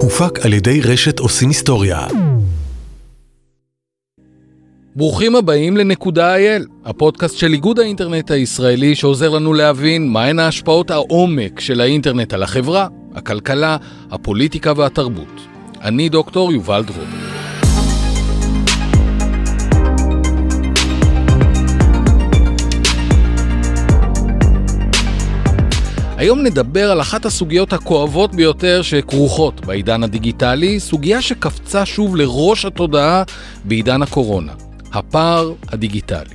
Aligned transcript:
הופק 0.00 0.38
על 0.44 0.52
ידי 0.52 0.80
רשת 0.80 1.18
עושים 1.18 1.48
היסטוריה. 1.48 2.06
ברוכים 4.96 5.36
הבאים 5.36 5.76
לנקודה 5.76 6.34
אייל, 6.34 6.66
הפודקאסט 6.84 7.36
של 7.36 7.52
איגוד 7.52 7.78
האינטרנט 7.78 8.30
הישראלי 8.30 8.94
שעוזר 8.94 9.30
לנו 9.30 9.52
להבין 9.52 10.08
מהן 10.08 10.38
ההשפעות 10.38 10.90
העומק 10.90 11.60
של 11.60 11.80
האינטרנט 11.80 12.32
על 12.32 12.42
החברה, 12.42 12.88
הכלכלה, 13.14 13.76
הפוליטיקה 14.10 14.72
והתרבות. 14.76 15.40
אני 15.82 16.08
דוקטור 16.08 16.52
יובל 16.52 16.84
דרור. 16.84 17.43
היום 26.24 26.42
נדבר 26.42 26.90
על 26.90 27.00
אחת 27.00 27.24
הסוגיות 27.24 27.72
הכואבות 27.72 28.34
ביותר 28.34 28.82
שכרוכות 28.82 29.66
בעידן 29.66 30.02
הדיגיטלי, 30.02 30.80
סוגיה 30.80 31.22
שקפצה 31.22 31.86
שוב 31.86 32.16
לראש 32.16 32.64
התודעה 32.64 33.22
בעידן 33.64 34.02
הקורונה, 34.02 34.52
הפער 34.92 35.52
הדיגיטלי. 35.68 36.34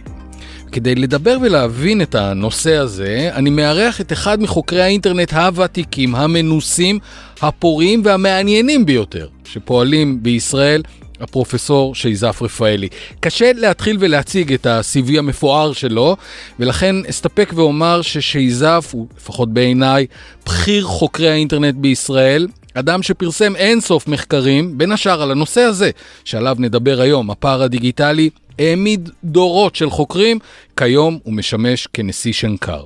כדי 0.72 0.96
לדבר 0.96 1.38
ולהבין 1.42 2.02
את 2.02 2.16
הנושא 2.16 2.76
הזה, 2.76 3.30
אני 3.34 3.50
מארח 3.50 4.02
את 4.02 4.12
אחד 4.12 4.42
מחוקרי 4.42 4.82
האינטרנט 4.82 5.34
הוותיקים, 5.34 6.16
המנוסים, 6.16 7.00
הפוריים 7.42 8.02
והמעניינים 8.06 8.86
ביותר 8.86 9.28
שפועלים 9.46 10.24
בישראל 10.24 10.82
הפרופסור 11.20 11.96
שייזף 11.96 12.42
רפאלי. 12.42 12.88
קשה 13.20 13.52
להתחיל 13.56 13.98
ולהציג 14.00 14.54
את 14.54 14.66
ה-CV 14.66 15.20
המפואר 15.20 15.74
שלו, 15.74 16.16
ולכן 16.60 16.96
אסתפק 17.10 17.54
ואומר 17.56 18.02
ששייזף 18.02 18.90
הוא, 18.92 19.08
לפחות 19.18 19.54
בעיניי, 19.54 20.06
בכיר 20.46 20.84
חוקרי 20.84 21.30
האינטרנט 21.30 21.76
בישראל, 21.76 22.48
אדם 22.74 23.04
שפרסם 23.04 23.56
אינסוף 23.56 24.08
מחקרים, 24.08 24.78
בין 24.78 24.92
השאר 24.92 25.22
על 25.22 25.32
הנושא 25.32 25.62
הזה, 25.62 25.90
שעליו 26.24 26.56
נדבר 26.60 27.02
היום, 27.02 27.32
הפער 27.32 27.64
הדיגיטלי, 27.64 28.30
העמיד 28.60 29.10
דורות 29.24 29.76
של 29.76 29.90
חוקרים, 29.90 30.40
כיום 30.78 31.20
הוא 31.24 31.34
משמש 31.34 31.88
כנשיא 31.94 32.34
שנקר. 32.34 32.84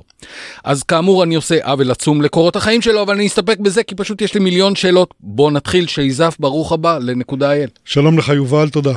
אז 0.64 0.82
כאמור 0.82 1.22
אני 1.22 1.34
עושה 1.34 1.58
עוול 1.62 1.90
עצום 1.90 2.22
לקורות 2.22 2.56
החיים 2.56 2.82
שלו, 2.82 3.02
אבל 3.02 3.14
אני 3.14 3.26
אסתפק 3.26 3.58
בזה 3.58 3.82
כי 3.82 3.94
פשוט 3.94 4.22
יש 4.22 4.34
לי 4.34 4.40
מיליון 4.40 4.76
שאלות. 4.76 5.14
בוא 5.20 5.50
נתחיל, 5.50 5.86
שייזף, 5.86 6.36
ברוך 6.38 6.72
הבא 6.72 6.98
לנקודה 6.98 7.52
אייל. 7.52 7.68
שלום 7.84 8.18
לך 8.18 8.28
יובל, 8.28 8.68
תודה. 8.68 8.94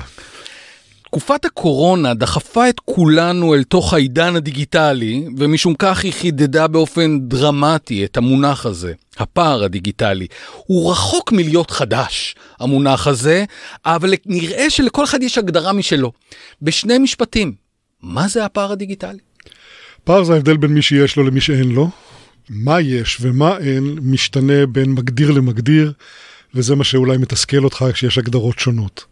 תקופת 1.09 1.45
הקורונה 1.45 2.13
דחפה 2.13 2.69
את 2.69 2.79
כולנו 2.79 3.55
אל 3.55 3.63
תוך 3.63 3.93
העידן 3.93 4.35
הדיגיטלי, 4.35 5.27
ומשום 5.37 5.73
כך 5.79 6.03
היא 6.03 6.13
חידדה 6.13 6.67
באופן 6.67 7.19
דרמטי 7.19 8.05
את 8.05 8.17
המונח 8.17 8.65
הזה, 8.65 8.93
הפער 9.17 9.63
הדיגיטלי. 9.63 10.27
הוא 10.57 10.91
רחוק 10.91 11.31
מלהיות 11.31 11.71
חדש, 11.71 12.35
המונח 12.59 13.07
הזה, 13.07 13.45
אבל 13.85 14.13
נראה 14.25 14.69
שלכל 14.69 15.03
אחד 15.03 15.23
יש 15.23 15.37
הגדרה 15.37 15.73
משלו. 15.73 16.11
בשני 16.61 16.97
משפטים, 16.97 17.53
מה 18.01 18.27
זה 18.27 18.45
הפער 18.45 18.71
הדיגיטלי? 18.71 19.19
פער 20.03 20.23
זה 20.23 20.33
ההבדל 20.33 20.57
בין 20.57 20.73
מי 20.73 20.81
שיש 20.81 21.17
לו 21.17 21.23
למי 21.23 21.41
שאין 21.41 21.69
לו. 21.69 21.89
מה 22.49 22.81
יש 22.81 23.17
ומה 23.21 23.57
אין 23.57 23.99
משתנה 24.01 24.65
בין 24.65 24.91
מגדיר 24.91 25.31
למגדיר, 25.31 25.93
וזה 26.55 26.75
מה 26.75 26.83
שאולי 26.83 27.17
מתסכל 27.17 27.63
אותך 27.63 27.85
כשיש 27.93 28.17
הגדרות 28.17 28.59
שונות. 28.59 29.05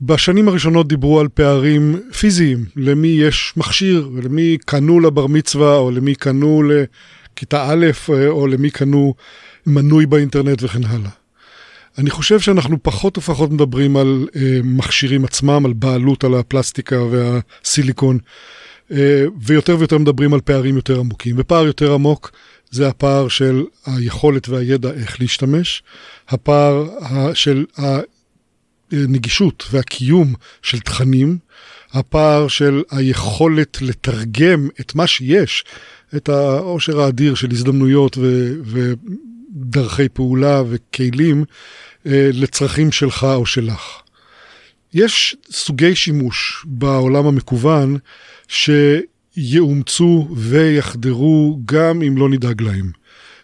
בשנים 0.00 0.48
הראשונות 0.48 0.88
דיברו 0.88 1.20
על 1.20 1.28
פערים 1.28 2.00
פיזיים, 2.18 2.64
למי 2.76 3.08
יש 3.08 3.52
מכשיר, 3.56 4.10
למי 4.22 4.56
קנו 4.66 5.00
לבר 5.00 5.26
מצווה, 5.26 5.76
או 5.76 5.90
למי 5.90 6.14
קנו 6.14 6.62
לכיתה 6.62 7.66
א', 7.70 7.86
או 8.28 8.46
למי 8.46 8.70
קנו 8.70 9.14
מנוי 9.66 10.06
באינטרנט 10.06 10.62
וכן 10.62 10.84
הלאה. 10.84 11.10
אני 11.98 12.10
חושב 12.10 12.40
שאנחנו 12.40 12.82
פחות 12.82 13.18
ופחות 13.18 13.50
מדברים 13.50 13.96
על 13.96 14.28
אה, 14.36 14.60
מכשירים 14.64 15.24
עצמם, 15.24 15.66
על 15.66 15.72
בעלות 15.72 16.24
על 16.24 16.34
הפלסטיקה 16.34 16.96
והסיליקון, 17.02 18.18
אה, 18.92 19.24
ויותר 19.42 19.76
ויותר 19.78 19.98
מדברים 19.98 20.34
על 20.34 20.40
פערים 20.40 20.76
יותר 20.76 21.00
עמוקים. 21.00 21.36
ופער 21.38 21.66
יותר 21.66 21.94
עמוק 21.94 22.30
זה 22.70 22.88
הפער 22.88 23.28
של 23.28 23.64
היכולת 23.86 24.48
והידע 24.48 24.90
איך 24.90 25.20
להשתמש, 25.20 25.82
הפער 26.28 26.86
של 27.34 27.64
הנגישות 28.92 29.64
והקיום 29.70 30.34
של 30.62 30.80
תכנים, 30.80 31.38
הפער 31.92 32.48
של 32.48 32.82
היכולת 32.90 33.82
לתרגם 33.82 34.68
את 34.80 34.94
מה 34.94 35.06
שיש, 35.06 35.64
את 36.16 36.28
העושר 36.28 37.00
האדיר 37.00 37.34
של 37.34 37.48
הזדמנויות 37.50 38.18
ו, 38.18 38.52
ודרכי 38.64 40.08
פעולה 40.08 40.62
וכלים 40.68 41.44
אה, 42.06 42.30
לצרכים 42.32 42.92
שלך 42.92 43.26
או 43.34 43.46
שלך. 43.46 43.82
יש 44.94 45.36
סוגי 45.50 45.94
שימוש 45.94 46.64
בעולם 46.66 47.26
המקוון 47.26 47.96
שיאומצו 48.48 50.28
ויחדרו 50.36 51.60
גם 51.64 52.02
אם 52.02 52.16
לא 52.16 52.28
נדאג 52.28 52.62
להם. 52.62 52.90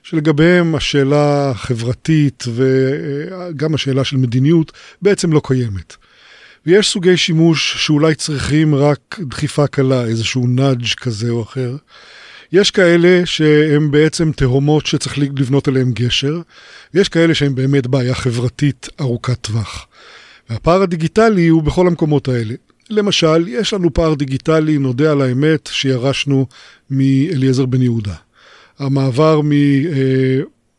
שלגביהם 0.05 0.75
השאלה 0.75 1.51
החברתית 1.51 2.45
וגם 2.55 3.75
השאלה 3.75 4.05
של 4.05 4.17
מדיניות 4.17 4.73
בעצם 5.03 5.33
לא 5.33 5.41
קיימת. 5.45 5.97
ויש 6.67 6.89
סוגי 6.89 7.17
שימוש 7.17 7.87
שאולי 7.87 8.15
צריכים 8.15 8.75
רק 8.75 9.19
דחיפה 9.21 9.67
קלה, 9.67 10.05
איזשהו 10.05 10.47
נאג' 10.47 10.87
כזה 11.01 11.31
או 11.31 11.43
אחר. 11.43 11.77
יש 12.53 12.71
כאלה 12.71 13.27
שהם 13.27 13.91
בעצם 13.91 14.33
תהומות 14.33 14.87
שצריך 14.87 15.19
לבנות 15.19 15.69
עליהם 15.69 15.93
גשר, 15.93 16.41
ויש 16.95 17.09
כאלה 17.09 17.35
שהם 17.35 17.55
באמת 17.55 17.87
בעיה 17.87 18.15
חברתית 18.15 18.89
ארוכת 19.01 19.41
טווח. 19.41 19.87
והפער 20.51 20.83
הדיגיטלי 20.83 21.49
הוא 21.49 21.63
בכל 21.63 21.87
המקומות 21.87 22.29
האלה. 22.29 22.55
למשל, 22.91 23.49
יש 23.49 23.73
לנו 23.73 23.95
פער 23.95 24.15
דיגיטלי, 24.15 24.79
נודה 24.79 25.13
על 25.13 25.23
האמת, 25.23 25.69
שירשנו 25.73 26.47
מאליעזר 26.91 27.67
בן 27.67 27.83
יהודה. 27.83 28.15
המעבר 28.79 29.41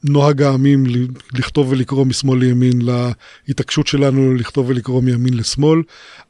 מנוהג 0.03 0.41
העמים 0.41 0.83
לכתוב 1.33 1.71
ולקרוא 1.71 2.05
משמאל 2.05 2.39
לימין 2.39 2.81
להתעקשות 3.47 3.87
שלנו 3.87 4.35
לכתוב 4.35 4.69
ולקרוא 4.69 5.01
מימין 5.01 5.33
לשמאל, 5.33 5.81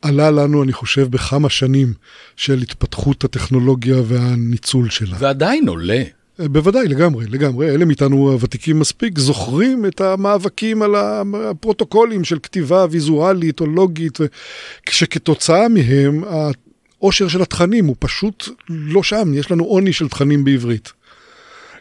עלה 0.02 0.32
לנו, 0.32 0.64
אני 0.64 0.74
חושב, 0.74 1.08
בכמה 1.12 1.50
שנים 1.50 1.94
של 2.36 2.62
התפתחות 2.62 3.24
הטכנולוגיה 3.24 3.98
והניצול 4.08 4.90
שלה. 4.90 5.18
ועדיין 5.20 5.68
עולה. 5.68 6.04
בוודאי, 6.40 6.88
לגמרי, 6.88 7.26
לגמרי. 7.28 7.70
אלה 7.70 7.86
מאיתנו 7.86 8.32
הוותיקים 8.32 8.80
מספיק 8.80 9.20
זוכרים 9.20 9.86
את 9.86 10.02
המאבקים 10.02 10.82
על 10.82 10.96
הפרוטוקולים 10.96 12.24
של 12.24 12.40
כתיבה 12.44 12.86
ויזואלית 12.92 13.60
או 13.60 13.66
לוגית, 13.66 14.18
שכתוצאה 14.90 15.70
מהם 15.70 16.24
העושר 17.00 17.28
של 17.28 17.42
התכנים 17.42 17.86
הוא 17.86 17.96
פשוט 18.00 18.50
לא 18.70 19.04
שם, 19.04 19.34
יש 19.34 19.52
לנו 19.52 19.64
עוני 19.64 19.94
של 19.94 20.08
תכנים 20.08 20.44
בעברית. 20.44 20.94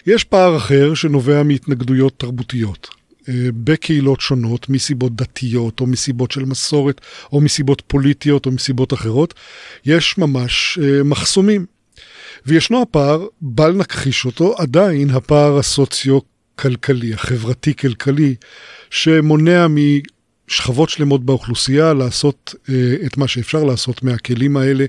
יש 0.06 0.24
פער 0.24 0.56
אחר 0.56 0.94
שנובע 0.94 1.42
מהתנגדויות 1.42 2.12
תרבותיות. 2.16 2.88
אה, 3.28 3.34
בקהילות 3.64 4.20
שונות, 4.20 4.68
מסיבות 4.68 5.16
דתיות, 5.16 5.80
או 5.80 5.86
מסיבות 5.86 6.30
של 6.30 6.44
מסורת, 6.44 7.00
או 7.32 7.40
מסיבות 7.40 7.82
פוליטיות, 7.86 8.46
או 8.46 8.50
מסיבות 8.50 8.92
אחרות, 8.92 9.34
יש 9.86 10.18
ממש 10.18 10.78
אה, 10.82 11.02
מחסומים. 11.02 11.66
וישנו 12.46 12.82
הפער, 12.82 13.26
בל 13.42 13.72
נכחיש 13.72 14.24
אותו, 14.24 14.54
עדיין 14.58 15.10
הפער 15.10 15.58
הסוציו-כלכלי, 15.58 17.14
החברתי-כלכלי, 17.14 18.34
שמונע 18.90 19.66
משכבות 20.48 20.88
שלמות 20.88 21.24
באוכלוסייה 21.24 21.94
לעשות 21.94 22.54
אה, 22.68 22.94
את 23.06 23.16
מה 23.16 23.28
שאפשר 23.28 23.64
לעשות 23.64 24.02
מהכלים 24.02 24.56
האלה. 24.56 24.84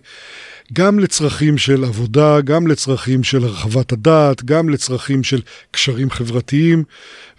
גם 0.73 0.99
לצרכים 0.99 1.57
של 1.57 1.83
עבודה, 1.83 2.41
גם 2.41 2.67
לצרכים 2.67 3.23
של 3.23 3.43
הרחבת 3.43 3.91
הדעת, 3.91 4.43
גם 4.43 4.69
לצרכים 4.69 5.23
של 5.23 5.41
קשרים 5.71 6.09
חברתיים, 6.09 6.83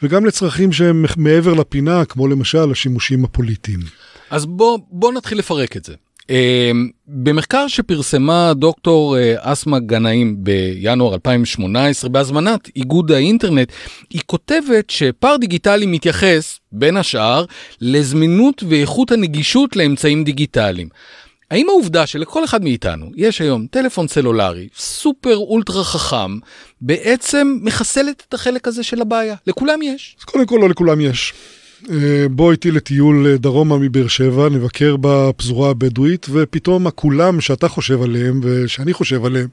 וגם 0.03 0.27
לצרכים 0.27 0.73
שהם 0.73 1.05
מעבר 1.17 1.55
לפינה, 1.55 2.05
כמו 2.05 2.29
למשל 2.29 2.71
השימושים 2.71 3.25
הפוליטיים. 3.25 3.81
אז 4.31 4.47
בוא, 4.47 4.79
בוא 4.91 5.13
נתחיל 5.13 5.39
לפרק 5.39 5.77
את 5.77 5.85
זה. 5.85 5.95
Uh, 6.27 6.31
במחקר 7.07 7.69
שפרסמה 7.69 8.53
דוקטור 8.55 9.17
uh, 9.17 9.21
אסמה 9.39 9.79
גנאים 9.79 10.37
בינואר 10.39 11.15
2018 11.15 12.11
בהזמנת 12.11 12.69
איגוד 12.77 13.13
האינטרנט, 13.13 13.73
היא 14.11 14.21
כותבת 14.27 14.91
שפער 14.91 15.37
דיגיטלי 15.37 15.87
מתייחס, 15.87 16.59
בין 16.73 16.97
השאר, 16.97 17.45
לזמינות 17.81 18.63
ואיכות 18.69 19.13
הנגישות 19.13 19.77
לאמצעים 19.77 20.25
דיגיטליים. 20.25 20.89
האם 21.51 21.69
העובדה 21.69 22.07
שלכל 22.07 22.45
אחד 22.45 22.65
מאיתנו 22.65 23.11
יש 23.17 23.41
היום 23.41 23.67
טלפון 23.71 24.09
סלולרי 24.09 24.69
סופר 24.77 25.37
אולטרה 25.37 25.85
חכם 25.85 26.39
בעצם 26.81 27.59
מחסלת 27.63 28.25
את 28.29 28.35
החלק 28.35 28.69
הזה 28.69 28.83
של 28.83 29.01
הבעיה? 29.01 29.35
לכולם 29.47 29.83
יש. 29.83 30.17
אז 30.19 30.25
קודם 30.25 30.47
כל 30.47 30.59
לא 30.61 30.69
לכולם 30.69 31.01
יש. 31.01 31.35
אה, 31.91 32.27
בוא 32.31 32.53
איתי 32.53 32.71
לטיול 32.71 33.27
אה, 33.27 33.37
דרומה 33.37 33.79
מבאר 33.79 34.09
שבע, 34.09 34.49
נבקר 34.49 34.97
בפזורה 35.01 35.71
הבדואית, 35.71 36.27
ופתאום 36.31 36.87
הכולם 36.87 37.41
שאתה 37.41 37.69
חושב 37.69 38.03
עליהם 38.03 38.41
ושאני 38.43 38.93
חושב 38.93 39.25
עליהם, 39.25 39.49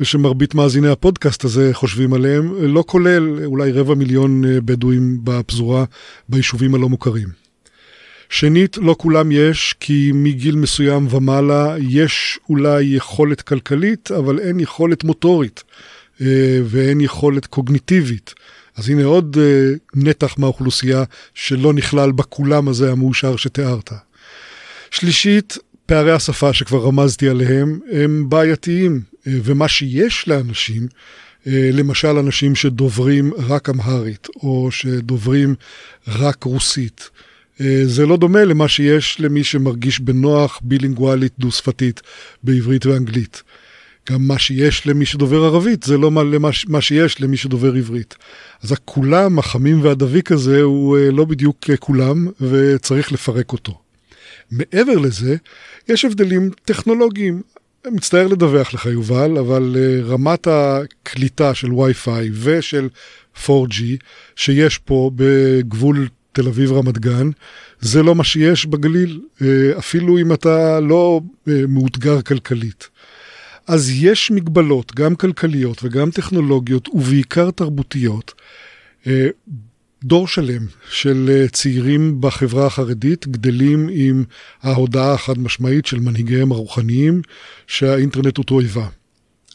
ושמרבית 0.00 0.54
מאזיני 0.54 0.88
הפודקאסט 0.88 1.44
הזה 1.44 1.70
חושבים 1.72 2.12
עליהם, 2.12 2.54
לא 2.62 2.84
כולל 2.86 3.44
אולי 3.44 3.72
רבע 3.72 3.94
מיליון 3.94 4.44
אה, 4.44 4.60
בדואים 4.60 5.18
בפזורה 5.24 5.84
ביישובים 6.28 6.74
הלא 6.74 6.88
מוכרים. 6.88 7.28
שנית, 8.28 8.76
לא 8.76 8.94
כולם 8.98 9.32
יש, 9.32 9.74
כי 9.80 10.10
מגיל 10.14 10.56
מסוים 10.56 11.06
ומעלה 11.10 11.74
יש 11.80 12.38
אולי 12.48 12.82
יכולת 12.82 13.40
כלכלית, 13.40 14.10
אבל 14.10 14.38
אין 14.38 14.60
יכולת 14.60 15.04
מוטורית 15.04 15.64
אה, 16.20 16.60
ואין 16.64 17.00
יכולת 17.00 17.46
קוגניטיבית. 17.46 18.34
אז 18.76 18.90
הנה 18.90 19.04
עוד 19.04 19.36
אה, 19.40 19.70
נתח 19.94 20.34
מהאוכלוסייה 20.38 21.04
שלא 21.34 21.72
נכלל 21.72 22.12
בכולם 22.12 22.68
הזה 22.68 22.92
המאושר 22.92 23.36
שתיארת. 23.36 23.90
שלישית, 24.90 25.58
פערי 25.86 26.12
השפה 26.12 26.52
שכבר 26.52 26.84
רמזתי 26.84 27.28
עליהם 27.28 27.80
הם 27.92 28.28
בעייתיים, 28.28 29.00
אה, 29.26 29.32
ומה 29.44 29.68
שיש 29.68 30.28
לאנשים, 30.28 30.88
למשל 31.48 32.08
אנשים 32.08 32.54
שדוברים 32.54 33.32
רק 33.48 33.68
אמהרית, 33.68 34.28
או 34.42 34.68
שדוברים 34.70 35.54
רק 36.08 36.44
רוסית, 36.44 37.10
אה, 37.60 37.82
זה 37.84 38.06
לא 38.06 38.16
דומה 38.16 38.44
למה 38.44 38.68
שיש 38.68 39.20
למי 39.20 39.44
שמרגיש 39.44 40.00
בנוח 40.00 40.60
בילינגואלית 40.62 41.32
דו-שפתית 41.38 42.00
בעברית 42.42 42.86
ואנגלית. 42.86 43.42
גם 44.10 44.28
מה 44.28 44.38
שיש 44.38 44.86
למי 44.86 45.06
שדובר 45.06 45.44
ערבית 45.44 45.82
זה 45.82 45.98
לא 45.98 46.10
מה, 46.10 46.22
מה 46.68 46.80
שיש 46.80 47.20
למי 47.20 47.36
שדובר 47.36 47.74
עברית. 47.74 48.14
אז 48.62 48.72
הכולם, 48.72 49.38
החמים 49.38 49.84
והדביק 49.84 50.32
הזה, 50.32 50.62
הוא 50.62 50.98
אה, 50.98 51.10
לא 51.10 51.24
בדיוק 51.24 51.70
כולם 51.80 52.26
וצריך 52.40 53.12
לפרק 53.12 53.52
אותו. 53.52 53.78
מעבר 54.50 54.98
לזה, 54.98 55.36
יש 55.88 56.04
הבדלים 56.04 56.50
טכנולוגיים. 56.64 57.42
מצטער 57.90 58.26
לדווח 58.26 58.74
לך 58.74 58.86
יובל, 58.86 59.38
אבל 59.38 59.76
אה, 59.78 60.02
רמת 60.04 60.48
הקליטה 60.50 61.54
של 61.54 61.72
וי-פיי 61.72 62.30
ושל 62.42 62.88
4G 63.46 63.82
שיש 64.36 64.78
פה 64.78 65.10
בגבול 65.14 66.08
תל 66.32 66.48
אביב 66.48 66.72
רמת 66.72 66.98
גן, 66.98 67.30
זה 67.80 68.02
לא 68.02 68.14
מה 68.14 68.24
שיש 68.24 68.66
בגליל, 68.66 69.20
אה, 69.42 69.78
אפילו 69.78 70.18
אם 70.18 70.32
אתה 70.32 70.80
לא 70.80 71.20
אה, 71.48 71.62
מאותגר 71.68 72.22
כלכלית. 72.22 72.88
אז 73.66 73.90
יש 73.90 74.30
מגבלות, 74.30 74.94
גם 74.94 75.14
כלכליות 75.14 75.84
וגם 75.84 76.10
טכנולוגיות, 76.10 76.88
ובעיקר 76.88 77.50
תרבותיות. 77.50 78.34
אה, 79.06 79.26
דור 80.04 80.28
שלם 80.28 80.66
של 80.90 81.46
צעירים 81.52 82.20
בחברה 82.20 82.66
החרדית 82.66 83.26
גדלים 83.26 83.88
עם 83.92 84.24
ההודעה 84.62 85.14
החד 85.14 85.38
משמעית 85.38 85.86
של 85.86 86.00
מנהיגיהם 86.00 86.52
הרוחניים 86.52 87.22
שהאינטרנט 87.66 88.36
הוא 88.36 88.44
תועבה. 88.44 88.88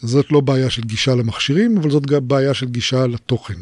זאת 0.01 0.31
לא 0.31 0.39
בעיה 0.39 0.69
של 0.69 0.81
גישה 0.81 1.15
למכשירים, 1.15 1.77
אבל 1.77 1.89
זאת 1.89 2.05
גם 2.05 2.27
בעיה 2.27 2.53
של 2.53 2.65
גישה 2.65 3.07
לתוכן. 3.07 3.59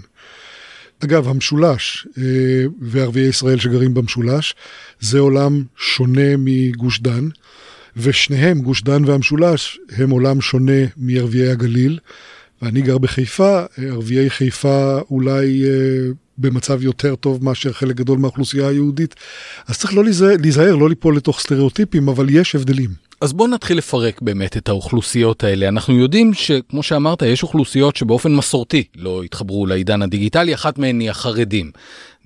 אגב, 1.04 1.28
המשולש 1.28 2.08
אה, 2.18 2.24
וערביי 2.82 3.28
ישראל 3.28 3.60
שגרים 3.60 3.94
במשולש, 3.94 4.56
זה 5.00 5.20
עולם 5.20 5.64
שונה 5.78 6.38
מגוש 6.38 7.00
דן, 7.00 7.30
ושניהם, 8.00 8.62
גוש 8.62 8.84
דן 8.84 9.06
והמשולש, 9.06 9.80
הם 9.98 10.10
עולם 10.10 10.42
שונה 10.42 10.82
מערביי 10.98 11.52
הגליל. 11.52 12.00
ואני 12.62 12.82
גר 12.82 12.98
בחיפה, 12.98 13.62
ערביי 13.78 14.30
חיפה 14.30 15.00
אולי 15.12 15.64
אה, 15.66 16.12
במצב 16.38 16.84
יותר 16.84 17.16
טוב 17.16 17.44
מאשר 17.44 17.74
חלק 17.74 17.96
גדול 17.96 18.20
מהאוכלוסייה 18.20 18.68
היהודית. 18.68 19.16
אז 19.68 19.80
צריך 19.80 19.94
לא 19.94 20.04
להיזהר, 20.40 20.76
לא 20.76 20.90
ליפול 20.90 21.18
לתוך 21.18 21.40
סטריאוטיפים, 21.40 22.10
אבל 22.10 22.30
יש 22.30 22.56
הבדלים. 22.56 22.90
אז 23.22 23.34
בואו 23.34 23.48
נתחיל 23.48 23.78
לפרק 23.78 24.22
באמת 24.22 24.58
את 24.58 24.70
האוכלוסיות 24.70 25.44
האלה. 25.44 25.68
אנחנו 25.68 26.00
יודעים 26.00 26.34
שכמו 26.34 26.84
שאמרת, 26.84 27.22
יש 27.22 27.44
אוכלוסיות 27.44 27.96
שבאופן 27.96 28.36
מסורתי 28.36 28.84
לא 28.96 29.24
התחברו 29.24 29.66
לעידן 29.66 30.02
הדיגיטלי, 30.02 30.54
אחת 30.54 30.78
מהן 30.78 31.00
היא 31.00 31.10
החרדים. 31.10 31.72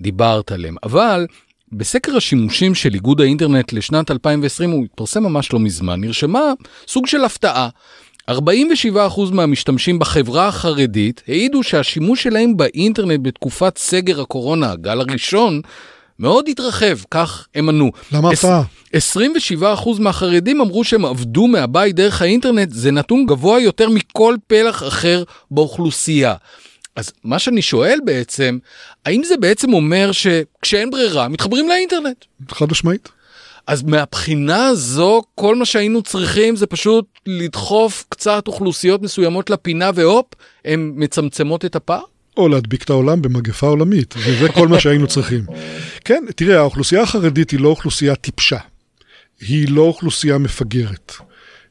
דיברת 0.00 0.52
עליהם. 0.52 0.76
אבל 0.82 1.26
בסקר 1.72 2.16
השימושים 2.16 2.74
של 2.74 2.94
איגוד 2.94 3.20
האינטרנט 3.20 3.72
לשנת 3.72 4.10
2020, 4.10 4.70
הוא 4.70 4.84
התפרסם 4.84 5.22
ממש 5.22 5.52
לא 5.52 5.58
מזמן, 5.58 6.00
נרשמה 6.00 6.40
סוג 6.88 7.06
של 7.06 7.24
הפתעה. 7.24 7.68
47% 8.30 8.34
מהמשתמשים 9.32 9.98
בחברה 9.98 10.48
החרדית 10.48 11.22
העידו 11.28 11.62
שהשימוש 11.62 12.22
שלהם 12.22 12.56
באינטרנט 12.56 13.20
בתקופת 13.22 13.78
סגר 13.78 14.20
הקורונה, 14.20 14.70
הגל 14.70 15.00
הראשון, 15.00 15.60
מאוד 16.18 16.48
התרחב, 16.48 16.98
כך 17.10 17.46
הם 17.54 17.68
ענו. 17.68 17.90
למה 18.12 18.30
הפתעה? 18.30 18.62
27% 18.94 19.98
מהחרדים 19.98 20.60
אמרו 20.60 20.84
שהם 20.84 21.04
עבדו 21.04 21.46
מהבית 21.46 21.96
דרך 21.96 22.22
האינטרנט, 22.22 22.68
זה 22.72 22.90
נתון 22.90 23.26
גבוה 23.26 23.60
יותר 23.60 23.88
מכל 23.88 24.36
פלח 24.46 24.82
אחר 24.82 25.24
באוכלוסייה. 25.50 26.34
אז 26.96 27.12
מה 27.24 27.38
שאני 27.38 27.62
שואל 27.62 27.98
בעצם, 28.04 28.58
האם 29.06 29.22
זה 29.24 29.36
בעצם 29.36 29.72
אומר 29.72 30.12
שכשאין 30.12 30.90
ברירה, 30.90 31.28
מתחברים 31.28 31.68
לאינטרנט? 31.68 32.24
חד 32.50 32.70
משמעית. 32.70 33.08
אז 33.66 33.82
מהבחינה 33.82 34.66
הזו, 34.66 35.22
כל 35.34 35.56
מה 35.56 35.64
שהיינו 35.64 36.02
צריכים 36.02 36.56
זה 36.56 36.66
פשוט 36.66 37.04
לדחוף 37.26 38.04
קצת 38.08 38.48
אוכלוסיות 38.48 39.02
מסוימות 39.02 39.50
לפינה 39.50 39.90
והופ, 39.94 40.26
הן 40.64 40.92
מצמצמות 40.96 41.64
את 41.64 41.76
הפער? 41.76 42.02
או 42.36 42.48
להדביק 42.48 42.82
את 42.82 42.90
העולם 42.90 43.22
במגפה 43.22 43.66
עולמית, 43.66 44.14
וזה 44.16 44.48
כל 44.48 44.68
מה 44.68 44.80
שהיינו 44.80 45.06
צריכים. 45.06 45.44
כן, 46.04 46.24
תראה, 46.36 46.58
האוכלוסייה 46.58 47.02
החרדית 47.02 47.50
היא 47.50 47.60
לא 47.60 47.68
אוכלוסייה 47.68 48.14
טיפשה. 48.14 48.58
היא 49.40 49.68
לא 49.68 49.82
אוכלוסייה 49.82 50.38
מפגרת. 50.38 51.12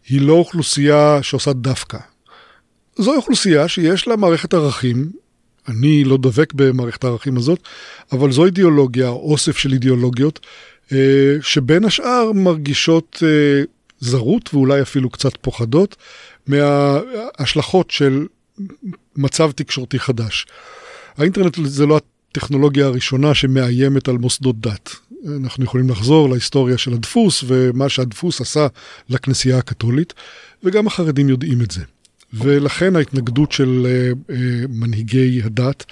היא 0.09 0.21
לא 0.21 0.33
אוכלוסייה 0.33 1.19
שעושה 1.21 1.53
דווקא. 1.53 1.97
זו 2.97 3.15
אוכלוסייה 3.15 3.67
שיש 3.67 4.07
לה 4.07 4.15
מערכת 4.15 4.53
ערכים, 4.53 5.11
אני 5.67 6.03
לא 6.03 6.17
דבק 6.17 6.53
במערכת 6.53 7.03
הערכים 7.03 7.37
הזאת, 7.37 7.59
אבל 8.11 8.31
זו 8.31 8.45
אידיאולוגיה, 8.45 9.09
אוסף 9.09 9.57
של 9.57 9.73
אידיאולוגיות, 9.73 10.39
אה, 10.91 11.35
שבין 11.41 11.85
השאר 11.85 12.31
מרגישות 12.35 13.23
אה, 13.25 13.63
זרות 13.99 14.53
ואולי 14.53 14.81
אפילו 14.81 15.09
קצת 15.09 15.31
פוחדות 15.41 15.95
מההשלכות 16.47 17.91
של 17.91 18.27
מצב 19.15 19.51
תקשורתי 19.51 19.99
חדש. 19.99 20.45
האינטרנט 21.17 21.57
זה 21.65 21.85
לא 21.85 21.99
הטכנולוגיה 22.31 22.85
הראשונה 22.85 23.33
שמאיימת 23.33 24.07
על 24.07 24.17
מוסדות 24.17 24.59
דת. 24.59 24.89
אנחנו 25.43 25.63
יכולים 25.63 25.89
לחזור 25.89 26.29
להיסטוריה 26.29 26.77
של 26.77 26.93
הדפוס 26.93 27.43
ומה 27.47 27.89
שהדפוס 27.89 28.41
עשה 28.41 28.67
לכנסייה 29.09 29.57
הקתולית, 29.57 30.13
וגם 30.63 30.87
החרדים 30.87 31.29
יודעים 31.29 31.61
את 31.61 31.71
זה. 31.71 31.81
ולכן 32.33 32.95
ההתנגדות 32.95 33.51
של 33.51 33.85
uh, 33.85 34.31
uh, 34.31 34.33
מנהיגי 34.69 35.41
הדת, 35.43 35.85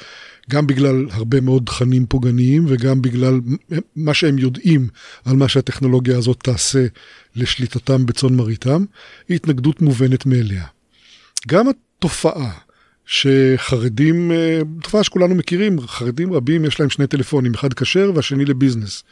גם 0.49 0.67
בגלל 0.67 1.05
הרבה 1.11 1.41
מאוד 1.41 1.63
תכנים 1.65 2.05
פוגעניים 2.05 2.65
וגם 2.67 3.01
בגלל 3.01 3.39
מה 3.95 4.13
שהם 4.13 4.37
יודעים 4.37 4.87
על 5.25 5.35
מה 5.35 5.47
שהטכנולוגיה 5.47 6.17
הזאת 6.17 6.37
תעשה 6.43 6.85
לשליטתם 7.35 8.05
בצאן 8.05 8.35
מרעיתם, 8.35 8.85
היא 9.29 9.35
התנגדות 9.35 9.81
מובנת 9.81 10.25
מאליה. 10.25 10.65
גם 11.47 11.65
התופעה 11.69 12.51
שחרדים, 13.05 14.31
אה, 14.31 14.59
תופעה 14.83 15.03
שכולנו 15.03 15.35
מכירים, 15.35 15.87
חרדים 15.87 16.33
רבים 16.33 16.65
יש 16.65 16.79
להם 16.79 16.89
שני 16.89 17.07
טלפונים, 17.07 17.53
אחד 17.53 17.73
כשר 17.73 18.11
והשני 18.15 18.45
לביזנס. 18.45 19.03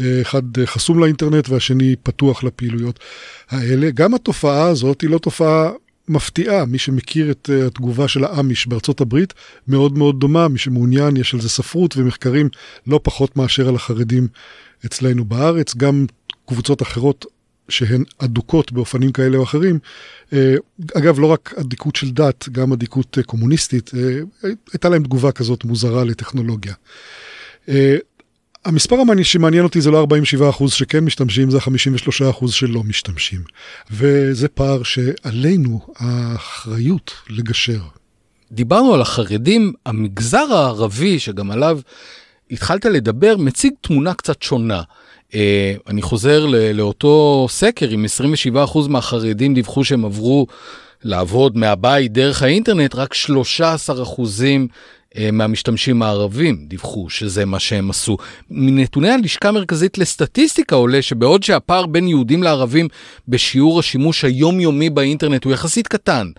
אה, 0.00 0.20
אחד 0.22 0.42
חסום 0.64 0.98
לאינטרנט 0.98 1.48
והשני 1.48 1.96
פתוח 2.02 2.44
לפעילויות 2.44 2.98
האלה. 3.50 3.90
גם 3.90 4.14
התופעה 4.14 4.68
הזאת 4.68 5.00
היא 5.00 5.10
לא 5.10 5.18
תופעה 5.18 5.70
מפתיעה, 6.10 6.64
מי 6.64 6.78
שמכיר 6.78 7.30
את 7.30 7.50
אה, 7.52 7.66
התגובה 7.66 8.08
של 8.08 8.24
האמיש 8.24 8.66
בארצות 8.66 9.00
הברית, 9.00 9.34
מאוד 9.68 9.98
מאוד 9.98 10.20
דומה, 10.20 10.48
מי 10.48 10.58
שמעוניין, 10.58 11.16
יש 11.16 11.34
על 11.34 11.40
זה 11.40 11.48
ספרות 11.48 11.96
ומחקרים 11.96 12.48
לא 12.86 13.00
פחות 13.02 13.36
מאשר 13.36 13.68
על 13.68 13.74
החרדים 13.74 14.28
אצלנו 14.86 15.24
בארץ, 15.24 15.74
גם 15.74 16.06
קבוצות 16.46 16.82
אחרות 16.82 17.26
שהן 17.68 18.04
אדוקות 18.18 18.72
באופנים 18.72 19.12
כאלה 19.12 19.36
או 19.36 19.42
אחרים. 19.42 19.78
אה, 20.32 20.54
אגב, 20.94 21.20
לא 21.20 21.26
רק 21.26 21.54
אדיקות 21.60 21.96
של 21.96 22.10
דת, 22.10 22.48
גם 22.52 22.72
אדיקות 22.72 23.18
אה, 23.18 23.22
קומוניסטית, 23.22 23.90
הייתה 24.72 24.88
להם 24.88 25.02
תגובה 25.02 25.32
כזאת 25.32 25.64
מוזרה 25.64 26.04
לטכנולוגיה. 26.04 26.74
המספר 28.64 28.96
שמעניין 29.22 29.64
אותי 29.64 29.80
זה 29.80 29.90
לא 29.90 30.06
47% 30.60 30.68
שכן 30.68 31.04
משתמשים, 31.04 31.50
זה 31.50 31.58
ה-53% 31.58 32.48
שלא 32.50 32.82
משתמשים. 32.82 33.40
וזה 33.90 34.48
פער 34.48 34.82
שעלינו 34.82 35.80
האחריות 35.96 37.12
לגשר. 37.30 37.80
דיברנו 38.52 38.94
על 38.94 39.00
החרדים, 39.00 39.72
המגזר 39.86 40.46
הערבי, 40.50 41.18
שגם 41.18 41.50
עליו 41.50 41.80
התחלת 42.50 42.84
לדבר, 42.84 43.36
מציג 43.36 43.72
תמונה 43.80 44.14
קצת 44.14 44.42
שונה. 44.42 44.82
Uh, 45.30 45.32
אני 45.86 46.02
חוזר 46.02 46.46
לאותו 46.74 47.46
סקר, 47.50 47.94
אם 47.94 48.04
27% 48.54 48.88
מהחרדים 48.88 49.54
דיווחו 49.54 49.84
שהם 49.84 50.04
עברו 50.04 50.46
לעבוד 51.02 51.56
מהבית 51.56 52.12
דרך 52.12 52.42
האינטרנט, 52.42 52.94
רק 52.94 53.14
13% 53.14 53.18
אה, 54.44 54.56
מהמשתמשים 55.32 56.02
הערבים 56.02 56.66
דיווחו 56.68 57.10
שזה 57.10 57.44
מה 57.44 57.58
שהם 57.58 57.90
עשו. 57.90 58.16
מנתוני 58.50 59.10
הלשכה 59.10 59.48
המרכזית 59.48 59.98
לסטטיסטיקה 59.98 60.76
עולה 60.76 61.02
שבעוד 61.02 61.42
שהפער 61.42 61.86
בין 61.86 62.08
יהודים 62.08 62.42
לערבים 62.42 62.88
בשיעור 63.28 63.78
השימוש 63.78 64.24
היומיומי 64.24 64.90
באינטרנט 64.90 65.44
הוא 65.44 65.52
יחסית 65.52 65.88
קטן, 65.88 66.30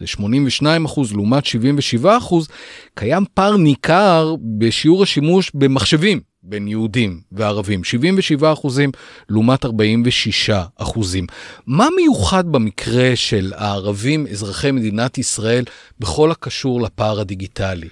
זה 0.00 0.06
82 0.06 0.84
אחוז 0.84 1.12
לעומת 1.12 1.46
77 1.46 2.16
אחוז, 2.16 2.48
קיים 2.94 3.24
פער 3.34 3.56
ניכר 3.56 4.34
בשיעור 4.58 5.02
השימוש 5.02 5.50
במחשבים 5.54 6.20
בין 6.42 6.68
יהודים 6.68 7.20
וערבים, 7.32 7.84
77 7.84 8.52
אחוזים 8.52 8.90
לעומת 9.28 9.64
46 9.64 10.50
אחוזים. 10.76 11.26
מה 11.66 11.88
מיוחד 11.96 12.52
במקרה 12.52 13.16
של 13.16 13.52
הערבים 13.56 14.26
אזרחי 14.26 14.70
מדינת 14.70 15.18
ישראל 15.18 15.64
בכל 16.00 16.30
הקשור 16.30 16.82
לפער 16.82 17.20
הדיגיטלי? 17.20 17.88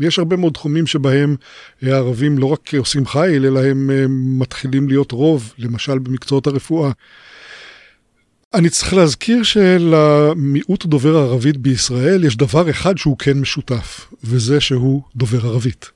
יש 0.00 0.18
הרבה 0.18 0.36
מאוד 0.36 0.52
תחומים 0.52 0.86
שבהם 0.86 1.36
הערבים 1.82 2.38
לא 2.38 2.46
רק 2.46 2.74
עושים 2.74 3.06
חיל, 3.06 3.46
אלא 3.46 3.64
הם 3.64 3.90
אה, 3.90 4.04
מתחילים 4.08 4.88
להיות 4.88 5.12
רוב, 5.12 5.52
למשל 5.58 5.98
במקצועות 5.98 6.46
הרפואה. 6.46 6.90
אני 8.54 8.70
צריך 8.70 8.94
להזכיר 8.94 9.42
שלמיעוט 9.42 10.86
דובר 10.86 11.16
ערבית 11.16 11.56
בישראל 11.56 12.24
יש 12.24 12.36
דבר 12.36 12.70
אחד 12.70 12.98
שהוא 12.98 13.18
כן 13.18 13.38
משותף, 13.38 14.06
וזה 14.24 14.60
שהוא 14.60 15.02
דובר 15.16 15.46
ערבית. 15.46 15.90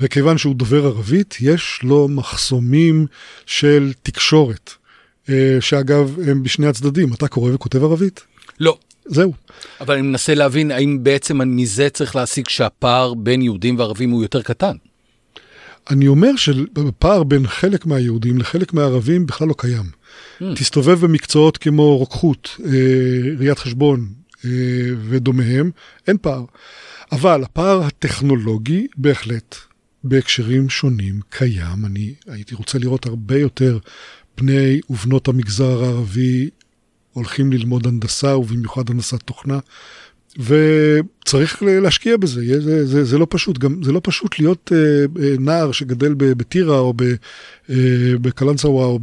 וכיוון 0.00 0.38
שהוא 0.38 0.54
דובר 0.54 0.86
ערבית, 0.86 1.36
יש 1.40 1.80
לו 1.82 2.08
מחסומים 2.08 3.06
של 3.46 3.92
תקשורת, 4.02 4.70
אה, 5.28 5.56
שאגב, 5.60 6.16
הם 6.26 6.42
בשני 6.42 6.66
הצדדים. 6.66 7.12
אתה 7.14 7.28
קורא 7.28 7.54
וכותב 7.54 7.84
ערבית? 7.84 8.20
לא. 8.60 8.78
זהו. 9.06 9.32
אבל 9.80 9.94
אני 9.94 10.02
מנסה 10.02 10.34
להבין 10.34 10.70
האם 10.70 10.98
בעצם 11.04 11.56
מזה 11.56 11.90
צריך 11.90 12.16
להסיק 12.16 12.48
שהפער 12.48 13.14
בין 13.14 13.42
יהודים 13.42 13.78
וערבים 13.78 14.10
הוא 14.10 14.22
יותר 14.22 14.42
קטן. 14.42 14.76
אני 15.90 16.08
אומר 16.08 16.36
שפער 16.36 17.22
בין 17.22 17.46
חלק 17.46 17.86
מהיהודים 17.86 18.38
לחלק 18.38 18.72
מהערבים 18.72 19.26
בכלל 19.26 19.48
לא 19.48 19.54
קיים. 19.58 19.84
Mm. 19.84 20.44
תסתובב 20.56 21.00
במקצועות 21.00 21.58
כמו 21.58 21.96
רוקחות, 21.98 22.56
אה, 22.64 23.36
ראיית 23.38 23.58
חשבון 23.58 24.08
אה, 24.44 24.50
ודומיהם, 25.08 25.70
אין 26.06 26.16
פער. 26.22 26.44
אבל 27.12 27.42
הפער 27.44 27.82
הטכנולוגי 27.82 28.86
בהחלט 28.96 29.56
בהקשרים 30.04 30.68
שונים 30.68 31.20
קיים. 31.30 31.86
אני 31.86 32.14
הייתי 32.26 32.54
רוצה 32.54 32.78
לראות 32.78 33.06
הרבה 33.06 33.38
יותר 33.38 33.78
בני 34.38 34.80
ובנות 34.90 35.28
המגזר 35.28 35.84
הערבי 35.84 36.50
הולכים 37.12 37.52
ללמוד 37.52 37.86
הנדסה, 37.86 38.36
ובמיוחד 38.36 38.90
הנדסת 38.90 39.22
תוכנה, 39.22 39.58
וצריך 41.22 41.62
להשקיע 41.62 42.16
בזה, 42.16 42.60
זה, 42.60 42.86
זה, 42.86 43.04
זה 43.04 43.18
לא 43.18 43.26
פשוט, 43.30 43.58
גם 43.58 43.82
זה 43.82 43.92
לא 43.92 44.00
פשוט 44.04 44.38
להיות 44.38 44.72
אה, 44.74 44.78
אה, 45.22 45.34
נער 45.38 45.72
שגדל 45.72 46.14
בטירה 46.18 46.78
או 46.78 46.94
אה, 47.70 47.74
בקלנסווה 48.20 48.84
או 48.84 48.98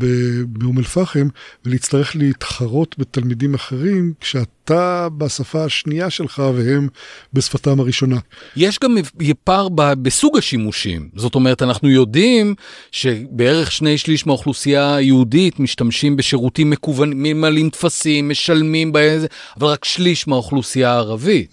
באום 0.48 0.78
אל-פחם 0.78 1.28
ולהצטרך 1.66 2.16
להתחרות 2.16 2.96
בתלמידים 2.98 3.54
אחרים 3.54 4.14
כשאתה 4.20 5.08
בשפה 5.18 5.64
השנייה 5.64 6.10
שלך 6.10 6.44
והם 6.56 6.88
בשפתם 7.34 7.80
הראשונה. 7.80 8.18
יש 8.56 8.80
גם 8.80 8.98
פער 9.44 9.68
בסוג 10.02 10.38
השימושים, 10.38 11.10
זאת 11.16 11.36
אומרת 11.36 11.62
אנחנו 11.62 11.90
יודעים 11.90 12.56
שבערך 12.92 13.72
שני 13.72 13.98
שליש 13.98 14.28
מהאוכלוסייה 14.28 14.96
היהודית 14.96 15.60
משתמשים 15.60 16.18
בשירותים 16.18 16.70
מקוונים, 16.70 17.24
ממלאים 17.24 17.70
טפסים, 17.70 18.30
משלמים 18.30 18.92
באיזה, 18.92 19.28
אבל 19.58 19.68
רק 19.68 19.86
שליש 19.86 20.28
מהאוכלוסייה 20.28 20.92
הערבית. 20.92 21.52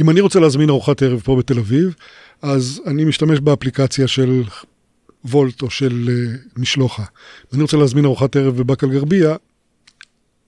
אם 0.00 0.10
אני 0.10 0.20
רוצה 0.20 0.40
להזמין 0.40 0.70
ארוחת 0.70 1.02
ערב 1.02 1.20
פה 1.24 1.36
בתל 1.36 1.58
אביב, 1.58 1.94
אז 2.42 2.82
אני 2.86 3.04
משתמש 3.04 3.40
באפליקציה 3.40 4.08
של 4.08 4.42
וולט 5.24 5.62
או 5.62 5.70
של 5.70 6.08
uh, 6.08 6.60
משלוחה. 6.60 7.04
אני 7.52 7.62
רוצה 7.62 7.76
להזמין 7.76 8.04
ארוחת 8.04 8.36
ערב 8.36 8.56
בבאקה 8.56 8.86
אל-גרבייה, 8.86 9.36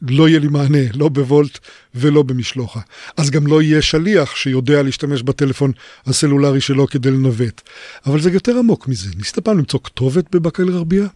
לא 0.02 0.28
יהיה 0.28 0.38
לי 0.38 0.48
מענה, 0.48 0.78
לא 0.94 1.08
בוולט 1.08 1.58
ולא 1.94 2.22
במשלוחה. 2.22 2.80
אז 3.16 3.30
גם 3.30 3.46
לא 3.46 3.62
יהיה 3.62 3.82
שליח 3.82 4.36
שיודע 4.36 4.82
להשתמש 4.82 5.22
בטלפון 5.22 5.72
הסלולרי 6.06 6.60
שלו 6.60 6.86
כדי 6.86 7.10
לנווט. 7.10 7.60
אבל 8.06 8.20
זה 8.20 8.30
יותר 8.30 8.58
עמוק 8.58 8.88
מזה. 8.88 9.10
ניסית 9.16 9.38
פעם 9.38 9.58
למצוא 9.58 9.80
כתובת 9.84 10.24
בבאקה 10.36 10.62
אל-גרבייה? 10.62 11.06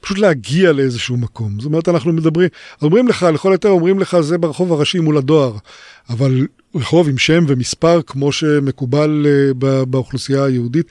פשוט 0.00 0.18
להגיע 0.18 0.72
לאיזשהו 0.72 1.16
מקום. 1.16 1.60
זאת 1.60 1.66
אומרת, 1.66 1.88
אנחנו 1.88 2.12
מדברים, 2.12 2.48
אומרים 2.82 3.08
לך, 3.08 3.26
לכל 3.34 3.52
היותר 3.52 3.68
אומרים 3.68 3.98
לך, 3.98 4.20
זה 4.20 4.38
ברחוב 4.38 4.72
הראשי 4.72 5.00
מול 5.00 5.16
הדואר, 5.16 5.56
אבל 6.10 6.46
רחוב 6.74 7.08
עם 7.08 7.18
שם 7.18 7.44
ומספר, 7.48 8.02
כמו 8.02 8.32
שמקובל 8.32 9.26
uh, 9.26 9.54
באוכלוסייה 9.84 10.44
היהודית, 10.44 10.86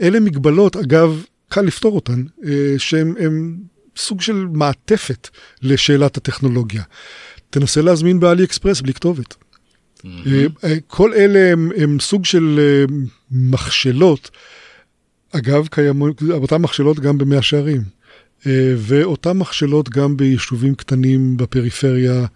אלה 0.00 0.20
מגבלות, 0.20 0.76
אגב, 0.76 1.24
קל 1.48 1.60
לפתור 1.60 1.94
אותן, 1.94 2.24
uh, 2.40 2.44
שהן 2.78 3.56
סוג 3.96 4.20
של 4.20 4.46
מעטפת 4.52 5.28
לשאלת 5.62 6.16
הטכנולוגיה. 6.16 6.82
תנסה 7.50 7.82
להזמין 7.82 8.20
באלי 8.20 8.44
אקספרס 8.44 8.80
בלי 8.80 8.94
כתובת. 8.94 9.34
Mm-hmm. 9.34 10.66
כל 10.86 11.14
אלה 11.14 11.52
הם, 11.52 11.70
הם 11.76 12.00
סוג 12.00 12.24
של 12.24 12.60
מכשלות. 13.30 14.30
אגב, 15.32 15.66
קיימות 15.70 16.22
אותן 16.30 16.56
מכשלות 16.56 17.00
גם 17.00 17.18
במאה 17.18 17.42
שערים. 17.42 17.82
אה, 18.46 18.74
ואותן 18.76 19.36
מכשלות 19.36 19.88
גם 19.88 20.16
ביישובים 20.16 20.74
קטנים 20.74 21.36
בפריפריה 21.36 22.26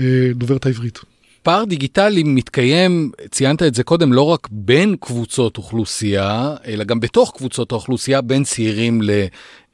אה, 0.00 0.30
דוברת 0.34 0.66
העברית. 0.66 0.98
פער 1.46 1.64
דיגיטלי 1.64 2.22
מתקיים, 2.22 3.10
ציינת 3.30 3.62
את 3.62 3.74
זה 3.74 3.82
קודם, 3.82 4.12
לא 4.12 4.22
רק 4.22 4.48
בין 4.50 4.96
קבוצות 5.00 5.56
אוכלוסייה, 5.56 6.54
אלא 6.66 6.84
גם 6.84 7.00
בתוך 7.00 7.32
קבוצות 7.36 7.72
האוכלוסייה, 7.72 8.20
בין 8.20 8.44
צעירים 8.44 9.00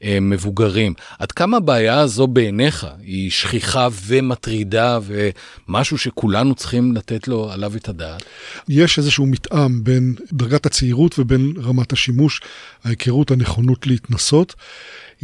למבוגרים. 0.03 0.93
עד 1.19 1.31
כמה 1.31 1.57
הבעיה 1.57 1.99
הזו 1.99 2.27
בעיניך 2.27 2.87
היא 3.01 3.31
שכיחה 3.31 3.87
ומטרידה 4.05 4.99
ומשהו 5.03 5.97
שכולנו 5.97 6.55
צריכים 6.55 6.95
לתת 6.95 7.27
לו 7.27 7.51
עליו 7.51 7.75
את 7.75 7.89
הדעת? 7.89 8.23
יש 8.69 8.97
איזשהו 8.97 9.25
מתאם 9.25 9.83
בין 9.83 10.15
דרגת 10.33 10.65
הצעירות 10.65 11.19
ובין 11.19 11.53
רמת 11.63 11.93
השימוש, 11.93 12.41
ההיכרות, 12.83 13.31
הנכונות 13.31 13.87
להתנסות. 13.87 14.55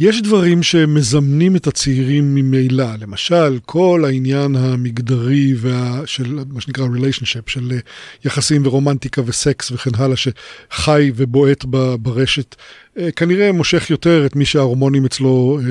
יש 0.00 0.22
דברים 0.22 0.62
שמזמנים 0.62 1.56
את 1.56 1.66
הצעירים 1.66 2.34
ממילא, 2.34 2.86
למשל, 3.00 3.58
כל 3.66 4.02
העניין 4.06 4.56
המגדרי 4.56 5.54
וה, 5.56 6.00
של 6.06 6.38
מה 6.52 6.60
שנקרא 6.60 6.86
ריליישנשיפ, 6.92 7.48
של 7.48 7.72
אה, 7.72 7.78
יחסים 8.24 8.66
ורומנטיקה 8.66 9.22
וסקס 9.26 9.70
וכן 9.70 9.90
הלאה, 9.98 10.16
שחי 10.16 11.12
ובועט 11.16 11.64
ברשת, 12.00 12.56
אה, 12.98 13.10
כנראה 13.10 13.52
מושך 13.52 13.90
יותר 13.90 14.26
את 14.26 14.36
מי 14.36 14.44
שההורמונים 14.44 15.04
אצלו 15.04 15.58
אה, 15.62 15.66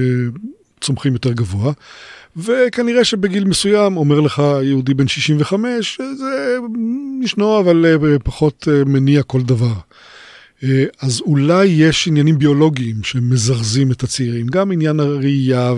צומחים 0.81 1.13
יותר 1.13 1.31
גבוה. 1.31 1.73
וכנראה 2.37 3.03
שבגיל 3.03 3.43
מסוים 3.43 3.97
אומר 3.97 4.19
לך 4.19 4.41
יהודי 4.63 4.93
בן 4.93 5.07
65, 5.07 6.01
זה 6.17 6.57
ישנו 7.23 7.59
אבל 7.59 7.85
פחות 8.23 8.67
מניע 8.85 9.23
כל 9.23 9.41
דבר. 9.41 9.73
אה, 10.63 10.85
אז 11.01 11.21
אולי 11.21 11.65
יש 11.65 12.07
עניינים 12.07 12.39
ביולוגיים 12.39 13.03
שמזרזים 13.03 13.91
את 13.91 14.03
הצעירים, 14.03 14.47
גם 14.47 14.71
עניין 14.71 14.99
הראייה 14.99 15.73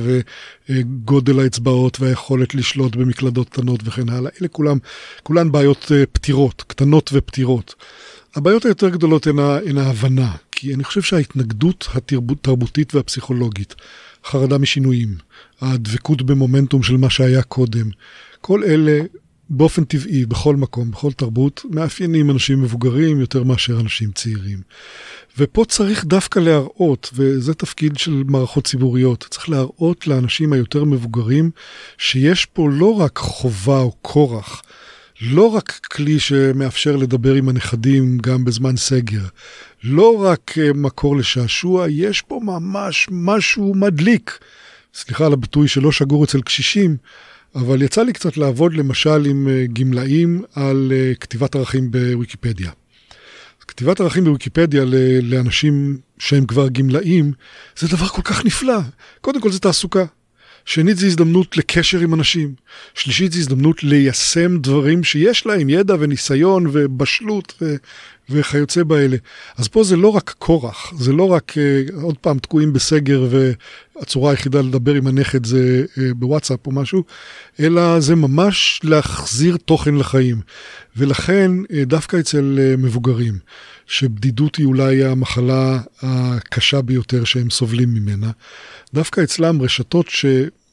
וגודל 0.69 1.39
האצבעות 1.39 2.01
והיכולת 2.01 2.55
לשלוט 2.55 2.95
במקלדות 2.95 3.49
קטנות 3.49 3.79
וכן 3.85 4.09
הלאה, 4.09 4.31
אלה 4.41 4.47
כולם, 4.47 4.77
כולן 5.23 5.51
בעיות 5.51 5.91
אה, 5.91 6.05
פתירות, 6.05 6.63
קטנות 6.67 7.09
ופתירות. 7.13 7.75
הבעיות 8.35 8.65
היותר 8.65 8.89
גדולות 8.89 9.27
הן, 9.27 9.77
ההבנה, 9.77 10.35
כי 10.51 10.73
אני 10.73 10.83
חושב 10.83 11.01
שההתנגדות 11.01 11.87
התרבותית 11.93 12.95
והפסיכולוגית, 12.95 13.75
חרדה 14.25 14.57
משינויים, 14.57 15.15
הדבקות 15.61 16.21
במומנטום 16.21 16.83
של 16.83 16.97
מה 16.97 17.09
שהיה 17.09 17.43
קודם, 17.43 17.89
כל 18.41 18.63
אלה 18.63 19.01
באופן 19.53 19.83
טבעי, 19.83 20.25
בכל 20.25 20.55
מקום, 20.55 20.91
בכל 20.91 21.11
תרבות, 21.11 21.65
מאפיינים 21.69 22.31
אנשים 22.31 22.61
מבוגרים 22.61 23.19
יותר 23.19 23.43
מאשר 23.43 23.79
אנשים 23.79 24.11
צעירים. 24.11 24.61
ופה 25.37 25.65
צריך 25.67 26.05
דווקא 26.05 26.39
להראות, 26.39 27.09
וזה 27.13 27.53
תפקיד 27.53 27.97
של 27.97 28.23
מערכות 28.27 28.67
ציבוריות, 28.67 29.27
צריך 29.29 29.49
להראות 29.49 30.07
לאנשים 30.07 30.53
היותר 30.53 30.83
מבוגרים 30.83 31.51
שיש 31.97 32.45
פה 32.45 32.69
לא 32.71 32.99
רק 32.99 33.17
חובה 33.17 33.79
או 33.79 33.95
כורח, 34.01 34.61
לא 35.21 35.47
רק 35.47 35.71
כלי 35.71 36.19
שמאפשר 36.19 36.95
לדבר 36.95 37.33
עם 37.33 37.49
הנכדים 37.49 38.17
גם 38.17 38.45
בזמן 38.45 38.77
סגר, 38.77 39.25
לא 39.83 40.23
רק 40.23 40.57
אה, 40.57 40.73
מקור 40.73 41.17
לשעשוע, 41.17 41.85
יש 41.89 42.21
פה 42.21 42.39
ממש 42.43 43.07
משהו 43.11 43.73
מדליק. 43.75 44.39
סליחה 44.93 45.25
על 45.25 45.33
הביטוי 45.33 45.67
שלא 45.67 45.91
שגור 45.91 46.23
אצל 46.23 46.41
קשישים, 46.41 46.97
אבל 47.55 47.81
יצא 47.81 48.03
לי 48.03 48.13
קצת 48.13 48.37
לעבוד 48.37 48.73
למשל 48.73 49.25
עם 49.25 49.47
אה, 49.47 49.65
גמלאים 49.73 50.43
על 50.55 50.91
אה, 50.95 51.11
כתיבת 51.19 51.55
ערכים 51.55 51.91
בוויקיפדיה. 51.91 52.71
כתיבת 53.67 53.99
ערכים 53.99 54.23
בוויקיפדיה 54.23 54.83
לאנשים 55.21 55.97
שהם 56.17 56.45
כבר 56.45 56.69
גמלאים, 56.69 57.31
זה 57.79 57.87
דבר 57.87 58.07
כל 58.07 58.21
כך 58.21 58.45
נפלא. 58.45 58.79
קודם 59.21 59.41
כל 59.41 59.51
זה 59.51 59.59
תעסוקה. 59.59 60.05
שנית 60.65 60.97
זה 60.97 61.05
הזדמנות 61.05 61.57
לקשר 61.57 61.99
עם 61.99 62.13
אנשים. 62.13 62.53
שלישית 62.93 63.31
זה 63.31 63.39
הזדמנות 63.39 63.83
ליישם 63.83 64.57
דברים 64.57 65.03
שיש 65.03 65.45
להם 65.45 65.69
ידע 65.69 65.95
וניסיון 65.99 66.67
ובשלות 66.71 67.53
ו... 67.61 67.75
וכיוצא 68.31 68.83
באלה. 68.83 69.17
אז 69.57 69.67
פה 69.67 69.83
זה 69.83 69.95
לא 69.95 70.07
רק 70.07 70.35
כורח, 70.39 70.93
זה 70.99 71.13
לא 71.13 71.23
רק 71.23 71.51
uh, 71.51 71.93
עוד 72.01 72.17
פעם 72.17 72.39
תקועים 72.39 72.73
בסגר 72.73 73.27
והצורה 73.29 74.31
היחידה 74.31 74.61
לדבר 74.61 74.93
עם 74.93 75.07
הנכד 75.07 75.45
זה 75.45 75.85
uh, 75.89 75.99
בוואטסאפ 76.15 76.67
או 76.67 76.71
משהו, 76.71 77.03
אלא 77.59 77.99
זה 77.99 78.15
ממש 78.15 78.81
להחזיר 78.83 79.57
תוכן 79.65 79.95
לחיים. 79.95 80.41
ולכן 80.97 81.51
uh, 81.63 81.73
דווקא 81.85 82.19
אצל 82.19 82.59
uh, 82.59 82.81
מבוגרים, 82.81 83.33
שבדידות 83.91 84.55
היא 84.55 84.65
אולי 84.65 85.05
המחלה 85.05 85.79
הקשה 86.01 86.81
ביותר 86.81 87.23
שהם 87.23 87.49
סובלים 87.49 87.93
ממנה, 87.93 88.31
דווקא 88.93 89.21
אצלם 89.23 89.61
רשתות 89.61 90.09
ש... 90.09 90.25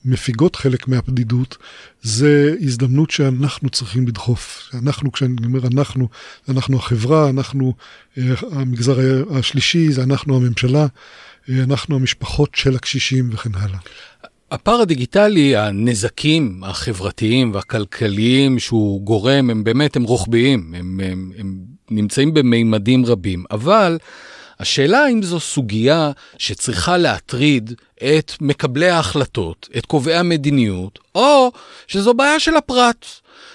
מפיגות 0.05 0.57
חלק 0.57 0.89
מהבדידות, 0.89 1.57
זה 2.03 2.55
הזדמנות 2.61 3.11
שאנחנו 3.11 3.71
צריכים 3.71 4.09
לדחוף. 4.09 4.71
אנחנו, 4.75 5.13
כשאני 5.13 5.37
אומר 5.45 5.67
אנחנו, 5.67 6.09
אנחנו 6.49 6.77
החברה, 6.77 7.31
אנחנו 7.31 7.75
אה, 8.19 8.35
המגזר 8.51 8.97
השלישי, 9.31 9.93
זה 9.93 10.03
אנחנו 10.03 10.37
הממשלה, 10.37 10.87
אה, 11.49 11.63
אנחנו 11.63 11.97
המשפחות 11.97 12.55
של 12.55 12.77
הקשישים 12.77 13.31
וכן 13.33 13.55
הלאה. 13.55 13.79
הפער 14.50 14.81
הדיגיטלי, 14.81 15.57
הנזקים 15.57 16.62
החברתיים 16.64 17.55
והכלכליים 17.55 18.59
שהוא 18.59 19.00
גורם, 19.02 19.50
הם 19.50 19.64
באמת, 19.64 19.97
הם 19.97 20.05
רוחביים, 20.05 20.75
הם, 20.76 21.00
הם, 21.05 21.33
הם 21.38 21.59
נמצאים 21.90 22.35
במימדים 22.35 23.07
רבים, 23.07 23.45
אבל 23.50 23.99
השאלה 24.61 25.09
אם 25.09 25.23
זו 25.23 25.40
סוגיה 25.40 26.11
שצריכה 26.38 26.97
להטריד 26.97 27.75
את 27.97 28.33
מקבלי 28.40 28.88
ההחלטות, 28.88 29.69
את 29.78 29.87
קובעי 29.87 30.17
המדיניות, 30.17 30.99
או 31.14 31.52
שזו 31.87 32.14
בעיה 32.14 32.40
של 32.40 32.57
הפרט. 32.57 33.07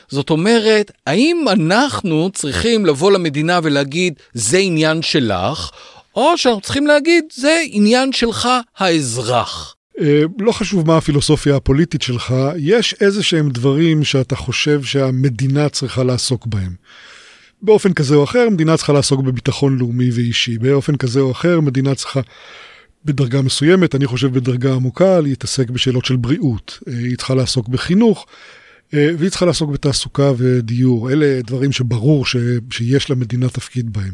זאת 0.07 0.29
אומרת, 0.29 0.91
האם 1.07 1.45
אנחנו 1.51 2.29
צריכים 2.33 2.85
לבוא 2.85 3.11
למדינה 3.11 3.59
ולהגיד, 3.63 4.13
זה 4.33 4.57
עניין 4.57 5.01
שלך, 5.01 5.71
או 6.15 6.37
שאנחנו 6.37 6.61
צריכים 6.61 6.87
להגיד, 6.87 7.23
זה 7.33 7.61
עניין 7.65 8.13
שלך, 8.13 8.49
האזרח. 8.77 9.75
אה, 10.01 10.23
לא 10.39 10.51
חשוב 10.51 10.87
מה 10.87 10.97
הפילוסופיה 10.97 11.55
הפוליטית 11.55 12.01
שלך, 12.01 12.33
יש 12.57 12.95
איזה 13.01 13.23
שהם 13.23 13.49
דברים 13.49 14.03
שאתה 14.03 14.35
חושב 14.35 14.83
שהמדינה 14.83 15.69
צריכה 15.69 16.03
לעסוק 16.03 16.47
בהם. 16.47 16.73
באופן 17.61 17.93
כזה 17.93 18.15
או 18.15 18.23
אחר, 18.23 18.49
מדינה 18.49 18.77
צריכה 18.77 18.93
לעסוק 18.93 19.21
בביטחון 19.21 19.77
לאומי 19.77 20.09
ואישי. 20.11 20.57
באופן 20.57 20.95
כזה 20.95 21.19
או 21.19 21.31
אחר, 21.31 21.59
מדינה 21.59 21.95
צריכה 21.95 22.19
בדרגה 23.05 23.41
מסוימת, 23.41 23.95
אני 23.95 24.07
חושב 24.07 24.33
בדרגה 24.33 24.73
עמוקה, 24.73 25.19
להתעסק 25.19 25.69
בשאלות 25.69 26.05
של 26.05 26.15
בריאות. 26.15 26.79
אה, 26.87 26.93
היא 26.93 27.17
צריכה 27.17 27.35
לעסוק 27.35 27.67
בחינוך, 27.67 28.25
אה, 28.93 29.09
והיא 29.17 29.29
צריכה 29.29 29.45
לעסוק 29.45 29.71
בתעסוקה 29.71 30.31
ודיור. 30.37 31.11
אלה 31.11 31.41
דברים 31.41 31.71
שברור 31.71 32.25
ש, 32.25 32.35
שיש 32.71 33.09
למדינה 33.09 33.49
תפקיד 33.49 33.93
בהם. 33.93 34.13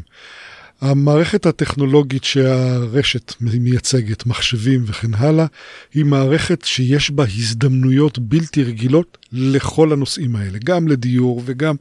המערכת 0.80 1.46
הטכנולוגית 1.46 2.24
שהרשת 2.24 3.34
מייצגת, 3.40 4.26
מחשבים 4.26 4.84
וכן 4.86 5.14
הלאה, 5.14 5.46
היא 5.94 6.04
מערכת 6.04 6.64
שיש 6.64 7.10
בה 7.10 7.24
הזדמנויות 7.24 8.18
בלתי 8.18 8.64
רגילות 8.64 9.18
לכל 9.32 9.92
הנושאים 9.92 10.36
האלה, 10.36 10.58
גם 10.64 10.88
לדיור 10.88 11.42
וגם 11.44 11.76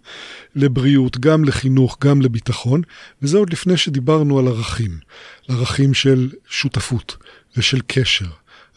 לבריאות, 0.55 1.17
גם 1.17 1.45
לחינוך, 1.45 1.97
גם 2.01 2.21
לביטחון, 2.21 2.81
וזה 3.21 3.37
עוד 3.37 3.53
לפני 3.53 3.77
שדיברנו 3.77 4.39
על 4.39 4.47
ערכים, 4.47 4.97
ערכים 5.47 5.93
של 5.93 6.29
שותפות 6.49 7.17
ושל 7.57 7.79
קשר. 7.87 8.27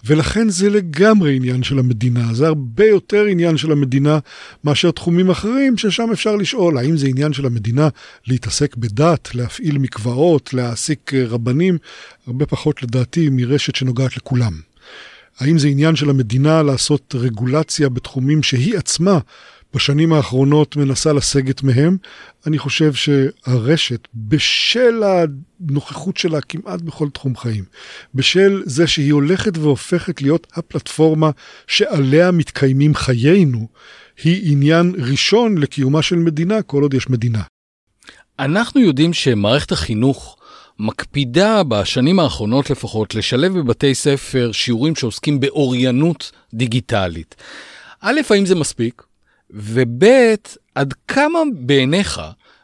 ולכן 0.04 0.48
זה 0.48 0.70
לגמרי 0.70 1.36
עניין 1.36 1.62
של 1.62 1.78
המדינה, 1.78 2.34
זה 2.34 2.46
הרבה 2.46 2.84
יותר 2.84 3.24
עניין 3.24 3.56
של 3.56 3.72
המדינה 3.72 4.18
מאשר 4.64 4.90
תחומים 4.90 5.30
אחרים, 5.30 5.78
ששם 5.78 6.08
אפשר 6.12 6.36
לשאול 6.36 6.78
האם 6.78 6.96
זה 6.96 7.06
עניין 7.06 7.32
של 7.32 7.46
המדינה 7.46 7.88
להתעסק 8.26 8.76
בדת, 8.76 9.34
להפעיל 9.34 9.78
מקוואות, 9.78 10.54
להעסיק 10.54 11.14
אה, 11.14 11.24
רבנים, 11.28 11.78
הרבה 12.26 12.46
פחות 12.46 12.82
לדעתי 12.82 13.28
מרשת 13.32 13.74
שנוגעת 13.74 14.16
לכולם. 14.16 14.52
האם 15.38 15.58
זה 15.58 15.68
עניין 15.68 15.96
של 15.96 16.10
המדינה 16.10 16.62
לעשות 16.62 17.14
רגולציה 17.18 17.88
בתחומים 17.88 18.42
שהיא 18.42 18.76
עצמה 18.78 19.18
בשנים 19.74 20.12
האחרונות 20.12 20.76
מנסה 20.76 21.12
לסגת 21.12 21.62
מהם. 21.62 21.96
אני 22.46 22.58
חושב 22.58 22.92
שהרשת, 22.92 24.08
בשל 24.14 25.02
הנוכחות 25.02 26.16
שלה 26.16 26.40
כמעט 26.40 26.80
בכל 26.80 27.08
תחום 27.08 27.36
חיים, 27.36 27.64
בשל 28.14 28.62
זה 28.64 28.86
שהיא 28.86 29.12
הולכת 29.12 29.58
והופכת 29.58 30.22
להיות 30.22 30.46
הפלטפורמה 30.54 31.30
שעליה 31.66 32.30
מתקיימים 32.30 32.94
חיינו, 32.94 33.68
היא 34.24 34.52
עניין 34.52 34.92
ראשון 34.98 35.58
לקיומה 35.58 36.02
של 36.02 36.16
מדינה 36.16 36.62
כל 36.62 36.82
עוד 36.82 36.94
יש 36.94 37.10
מדינה. 37.10 37.42
אנחנו 38.38 38.80
יודעים 38.80 39.12
שמערכת 39.12 39.72
החינוך 39.72 40.36
מקפידה 40.78 41.62
בשנים 41.62 42.20
האחרונות 42.20 42.70
לפחות 42.70 43.14
לשלב 43.14 43.58
בבתי 43.58 43.94
ספר 43.94 44.52
שיעורים 44.52 44.96
שעוסקים 44.96 45.40
באוריינות 45.40 46.32
דיגיטלית. 46.54 47.34
א', 48.00 48.20
האם 48.30 48.46
זה 48.46 48.54
מספיק? 48.54 49.02
וב', 49.52 50.04
עד 50.74 50.94
כמה 51.08 51.38
בעיניך, 51.54 52.20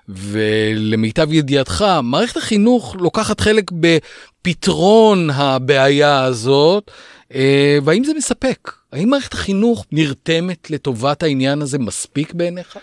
ולמיטב 0.09 1.33
ידיעתך, 1.33 1.85
מערכת 2.03 2.37
החינוך 2.37 2.96
לוקחת 2.98 3.40
חלק 3.40 3.70
בפתרון 3.70 5.31
הבעיה 5.31 6.24
הזאת, 6.24 6.90
אה, 7.35 7.79
והאם 7.85 8.05
זה 8.05 8.12
מספק? 8.14 8.72
האם 8.92 9.09
מערכת 9.09 9.33
החינוך 9.33 9.87
נרתמת 9.92 10.70
לטובת 10.70 11.22
העניין 11.22 11.62
הזה 11.62 11.79
מספיק 11.79 12.35
בעיניך? 12.35 12.79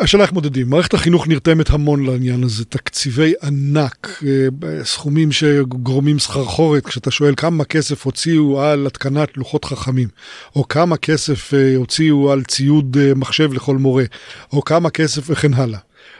השאלה 0.00 0.22
איך 0.22 0.32
מודדים. 0.32 0.70
מערכת 0.70 0.94
החינוך 0.94 1.28
נרתמת 1.28 1.70
המון 1.70 2.06
לעניין 2.06 2.44
הזה, 2.44 2.64
תקציבי 2.64 3.32
ענק, 3.42 4.22
אה, 4.26 4.84
סכומים 4.84 5.32
שגורמים 5.32 6.18
סחרחורת, 6.18 6.86
כשאתה 6.86 7.10
שואל 7.10 7.34
כמה 7.36 7.64
כסף 7.64 8.04
הוציאו 8.04 8.62
על 8.62 8.86
התקנת 8.86 9.36
לוחות 9.36 9.64
חכמים, 9.64 10.08
או 10.56 10.68
כמה 10.68 10.96
כסף 10.96 11.54
אה, 11.54 11.76
הוציאו 11.76 12.32
על 12.32 12.42
ציוד 12.44 12.96
אה, 13.00 13.14
מחשב 13.14 13.52
לכל 13.52 13.76
מורה, 13.76 14.04
או 14.52 14.64
כמה 14.64 14.90
כסף 14.90 15.30
וכן 15.30 15.54
הלאה. 15.54 15.78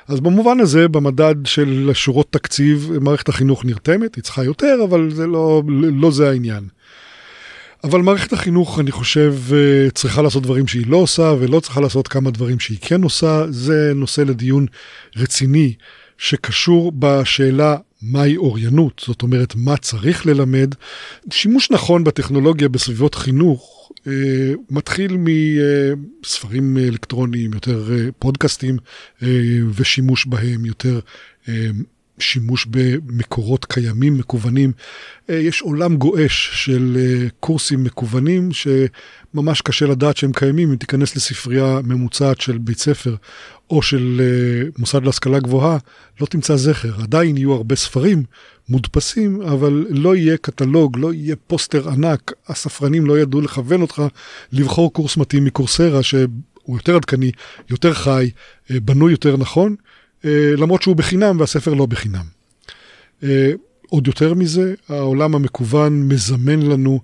אז 0.09 0.21
במובן 0.21 0.61
הזה, 0.61 0.89
במדד 0.89 1.35
של 1.45 1.91
שורות 1.95 2.27
תקציב, 2.31 2.91
מערכת 3.01 3.29
החינוך 3.29 3.65
נרתמת, 3.65 4.15
היא 4.15 4.25
צריכה 4.25 4.45
יותר, 4.45 4.77
אבל 4.85 5.11
זה 5.11 5.27
לא, 5.27 5.63
לא 5.93 6.11
זה 6.11 6.29
העניין. 6.31 6.69
אבל 7.87 8.03
מערכת 8.03 8.33
החינוך, 8.33 8.81
אני 8.81 8.91
חושב, 8.91 9.35
אה, 9.53 9.91
צריכה 9.91 10.23
לעשות 10.23 10.43
דברים 10.43 10.67
שהיא 10.67 10.87
לא 10.87 10.97
עושה, 10.97 11.35
ולא 11.41 11.61
צריכה 11.61 11.81
לעשות 11.81 12.09
כמה 12.09 12.31
דברים 12.31 12.61
שהיא 12.61 12.79
כן 12.81 13.03
עושה. 13.03 13.47
זה 13.51 13.93
נושא 13.95 14.21
לדיון 14.21 14.67
רציני, 15.17 15.75
שקשור 16.19 16.93
בשאלה 16.99 17.77
מהי 18.03 18.37
אוריינות, 18.37 19.03
זאת 19.07 19.23
אומרת, 19.23 19.55
מה 19.57 19.77
צריך 19.77 20.27
ללמד. 20.27 20.75
שימוש 21.31 21.71
נכון 21.71 22.05
בטכנולוגיה 22.05 22.69
בסביבות 22.69 23.15
חינוך 23.15 23.91
אה, 24.07 24.13
מתחיל 24.71 25.17
מספרים 26.23 26.79
אלקטרוניים, 26.79 27.53
יותר 27.53 27.93
אה, 27.93 28.09
פודקאסטים, 28.19 28.77
ושימוש 29.75 30.27
בהם, 30.27 30.65
יותר 30.65 31.01
שימוש 32.19 32.67
במקורות 32.71 33.65
קיימים 33.65 34.19
מקוונים. 34.19 34.73
אה, 35.31 35.35
יש 35.35 35.63
עולם 35.63 35.97
גועש 35.97 36.51
של 36.65 36.97
אה, 37.01 37.29
קורסים 37.41 37.85
מקוונים 37.85 38.51
שממש 38.53 39.61
קשה 39.61 39.87
לדעת 39.87 40.17
שהם 40.17 40.33
קיימים 40.33 40.71
אם 40.71 40.77
תיכנס 40.77 41.17
לספרייה 41.17 41.81
ממוצעת 41.85 42.41
של 42.41 42.59
בית 42.59 42.79
ספר 42.79 43.15
או 43.71 43.83
של 43.83 44.21
אה, 44.21 44.69
מוסד 44.79 45.05
להשכלה 45.05 45.41
גבוהה, 45.41 45.79
לא 46.21 46.27
תמצא 46.27 46.57
זכר. 46.57 47.03
עדיין 47.03 47.37
יהיו 47.37 47.53
הרבה 47.53 47.77
ספרים 47.77 48.23
מודפסים, 48.69 49.43
אבל 49.43 49.87
לא 49.91 50.17
יהיה 50.17 50.37
קטלוג, 50.37 50.99
לא 50.99 51.13
יהיה 51.13 51.37
פוסטר 51.47 51.89
ענק, 51.89 52.33
הספרנים 52.49 53.07
לא 53.07 53.19
ידעו 53.19 53.41
לכוון 53.41 53.83
אותך 53.83 54.03
לבחור 54.53 54.93
קורס 54.93 55.17
מתאים 55.17 55.45
מקורסרה 55.45 56.03
שהוא 56.03 56.29
יותר 56.69 56.97
עדכני, 56.97 57.31
יותר 57.71 57.95
חי, 57.95 58.31
בנוי 58.71 59.13
יותר 59.13 59.37
נכון. 59.37 59.77
אה, 60.25 60.53
למרות 60.57 60.83
שהוא 60.83 60.97
בחינם 60.97 61.41
והספר 61.41 61.75
לא 61.75 61.87
בחינם. 61.87 62.25
אה, 63.23 63.53
עוד 63.89 64.07
יותר 64.07 64.35
מזה, 64.35 64.75
העולם 64.89 65.35
המקוון 65.35 66.09
מזמן 66.09 66.63
לנו 66.63 67.01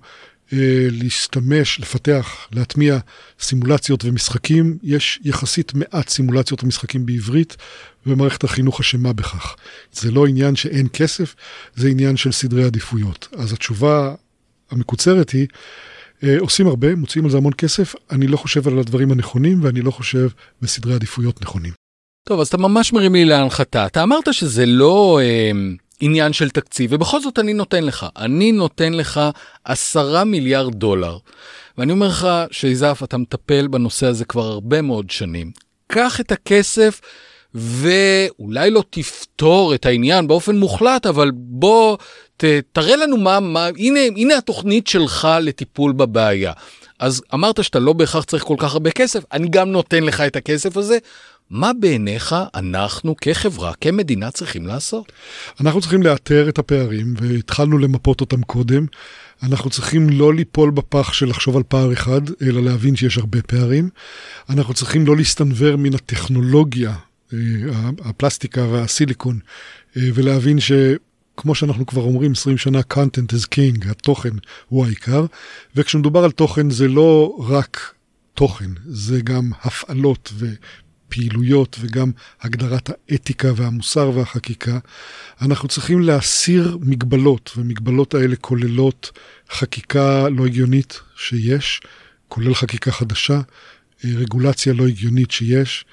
אה, 0.53 0.87
להשתמש, 0.91 1.79
לפתח, 1.79 2.47
להטמיע 2.51 2.97
סימולציות 3.39 4.05
ומשחקים. 4.05 4.77
יש 4.83 5.19
יחסית 5.23 5.73
מעט 5.73 6.09
סימולציות 6.09 6.63
ומשחקים 6.63 7.05
בעברית, 7.05 7.57
ומערכת 8.05 8.43
החינוך 8.43 8.79
אשמה 8.79 9.13
בכך. 9.13 9.55
זה 9.93 10.11
לא 10.11 10.27
עניין 10.27 10.55
שאין 10.55 10.87
כסף, 10.93 11.35
זה 11.75 11.87
עניין 11.87 12.17
של 12.17 12.31
סדרי 12.31 12.63
עדיפויות. 12.63 13.27
אז 13.37 13.53
התשובה 13.53 14.15
המקוצרת 14.71 15.29
היא, 15.29 15.47
עושים 16.39 16.67
הרבה, 16.67 16.95
מוציאים 16.95 17.25
על 17.25 17.31
זה 17.31 17.37
המון 17.37 17.53
כסף, 17.57 17.95
אני 18.11 18.27
לא 18.27 18.37
חושב 18.37 18.67
על 18.67 18.79
הדברים 18.79 19.11
הנכונים 19.11 19.63
ואני 19.63 19.81
לא 19.81 19.91
חושב 19.91 20.27
בסדרי 20.61 20.93
עדיפויות 20.93 21.41
נכונים. 21.41 21.82
טוב, 22.23 22.39
אז 22.39 22.47
אתה 22.47 22.57
ממש 22.57 22.93
מרים 22.93 23.15
לי 23.15 23.25
להנחתה. 23.25 23.85
אתה 23.85 24.03
אמרת 24.03 24.33
שזה 24.33 24.65
לא 24.65 25.19
אה, 25.21 25.51
עניין 25.99 26.33
של 26.33 26.49
תקציב, 26.49 26.89
ובכל 26.93 27.21
זאת 27.21 27.39
אני 27.39 27.53
נותן 27.53 27.83
לך, 27.83 28.05
אני 28.17 28.51
נותן 28.51 28.93
לך 28.93 29.21
עשרה 29.63 30.23
מיליארד 30.23 30.75
דולר. 30.75 31.17
ואני 31.77 31.91
אומר 31.91 32.07
לך, 32.07 32.27
שייזף, 32.51 33.01
אתה 33.03 33.17
מטפל 33.17 33.67
בנושא 33.67 34.07
הזה 34.07 34.25
כבר 34.25 34.45
הרבה 34.45 34.81
מאוד 34.81 35.09
שנים. 35.09 35.51
קח 35.87 36.19
את 36.19 36.31
הכסף 36.31 37.01
ואולי 37.53 38.69
לא 38.71 38.83
תפתור 38.89 39.75
את 39.75 39.85
העניין 39.85 40.27
באופן 40.27 40.55
מוחלט, 40.55 41.05
אבל 41.05 41.31
בוא 41.33 41.97
ת, 42.37 42.43
תראה 42.71 42.95
לנו 42.95 43.17
מה, 43.17 43.39
מה, 43.39 43.69
הנה, 43.77 43.99
הנה 43.99 44.37
התוכנית 44.37 44.87
שלך 44.87 45.27
לטיפול 45.41 45.91
בבעיה. 45.91 46.53
אז 46.99 47.21
אמרת 47.33 47.63
שאתה 47.63 47.79
לא 47.79 47.93
בהכרח 47.93 48.23
צריך 48.23 48.43
כל 48.43 48.55
כך 48.57 48.73
הרבה 48.73 48.91
כסף, 48.91 49.23
אני 49.31 49.47
גם 49.49 49.71
נותן 49.71 50.03
לך 50.03 50.21
את 50.21 50.35
הכסף 50.35 50.77
הזה. 50.77 50.97
מה 51.49 51.71
בעיניך 51.79 52.35
אנחנו 52.55 53.15
כחברה, 53.17 53.73
כמדינה 53.81 54.31
צריכים 54.31 54.67
לעשות? 54.67 55.11
אנחנו 55.59 55.81
צריכים 55.81 56.03
לאתר 56.03 56.49
את 56.49 56.59
הפערים, 56.59 57.13
והתחלנו 57.17 57.77
למפות 57.77 58.21
אותם 58.21 58.41
קודם. 58.41 58.85
אנחנו 59.43 59.69
צריכים 59.69 60.09
לא 60.09 60.33
ליפול 60.33 60.71
בפח 60.71 61.13
של 61.13 61.29
לחשוב 61.29 61.57
על 61.57 61.63
פער 61.63 61.93
אחד, 61.93 62.21
אלא 62.41 62.63
להבין 62.63 62.95
שיש 62.95 63.17
הרבה 63.17 63.41
פערים. 63.41 63.89
אנחנו 64.49 64.73
צריכים 64.73 65.05
לא 65.05 65.15
להסתנוור 65.17 65.75
מן 65.75 65.93
הטכנולוגיה, 65.93 66.95
אה, 67.33 67.39
הפלסטיקה 68.05 68.63
והסיליקון, 68.63 69.39
אה, 69.97 70.01
ולהבין 70.13 70.59
ש... 70.59 70.71
כמו 71.37 71.55
שאנחנו 71.55 71.85
כבר 71.85 72.01
אומרים 72.01 72.31
20 72.31 72.57
שנה, 72.57 72.79
content 72.93 73.33
is 73.33 73.47
king, 73.55 73.89
התוכן 73.91 74.29
הוא 74.69 74.85
העיקר, 74.85 75.25
וכשמדובר 75.75 76.23
על 76.23 76.31
תוכן 76.31 76.69
זה 76.69 76.87
לא 76.87 77.35
רק 77.39 77.93
תוכן, 78.33 78.69
זה 78.85 79.21
גם 79.21 79.51
הפעלות 79.61 80.33
ופעילויות 81.13 81.77
וגם 81.79 82.11
הגדרת 82.41 82.89
האתיקה 82.89 83.47
והמוסר 83.55 84.11
והחקיקה. 84.15 84.79
אנחנו 85.41 85.67
צריכים 85.67 86.01
להסיר 86.01 86.77
מגבלות, 86.81 87.51
ומגבלות 87.57 88.13
האלה 88.13 88.35
כוללות 88.35 89.11
חקיקה 89.51 90.29
לא 90.29 90.45
הגיונית 90.45 90.99
שיש, 91.15 91.81
כולל 92.27 92.53
חקיקה 92.53 92.91
חדשה, 92.91 93.41
רגולציה 94.03 94.73
לא 94.73 94.87
הגיונית 94.87 95.31
שיש. 95.31 95.85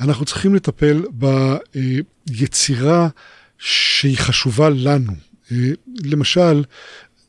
אנחנו 0.00 0.24
צריכים 0.24 0.54
לטפל 0.54 1.02
ביצירה 2.26 3.08
שהיא 3.58 4.18
חשובה 4.18 4.68
לנו. 4.70 5.12
אה, 5.52 5.56
למשל, 6.04 6.64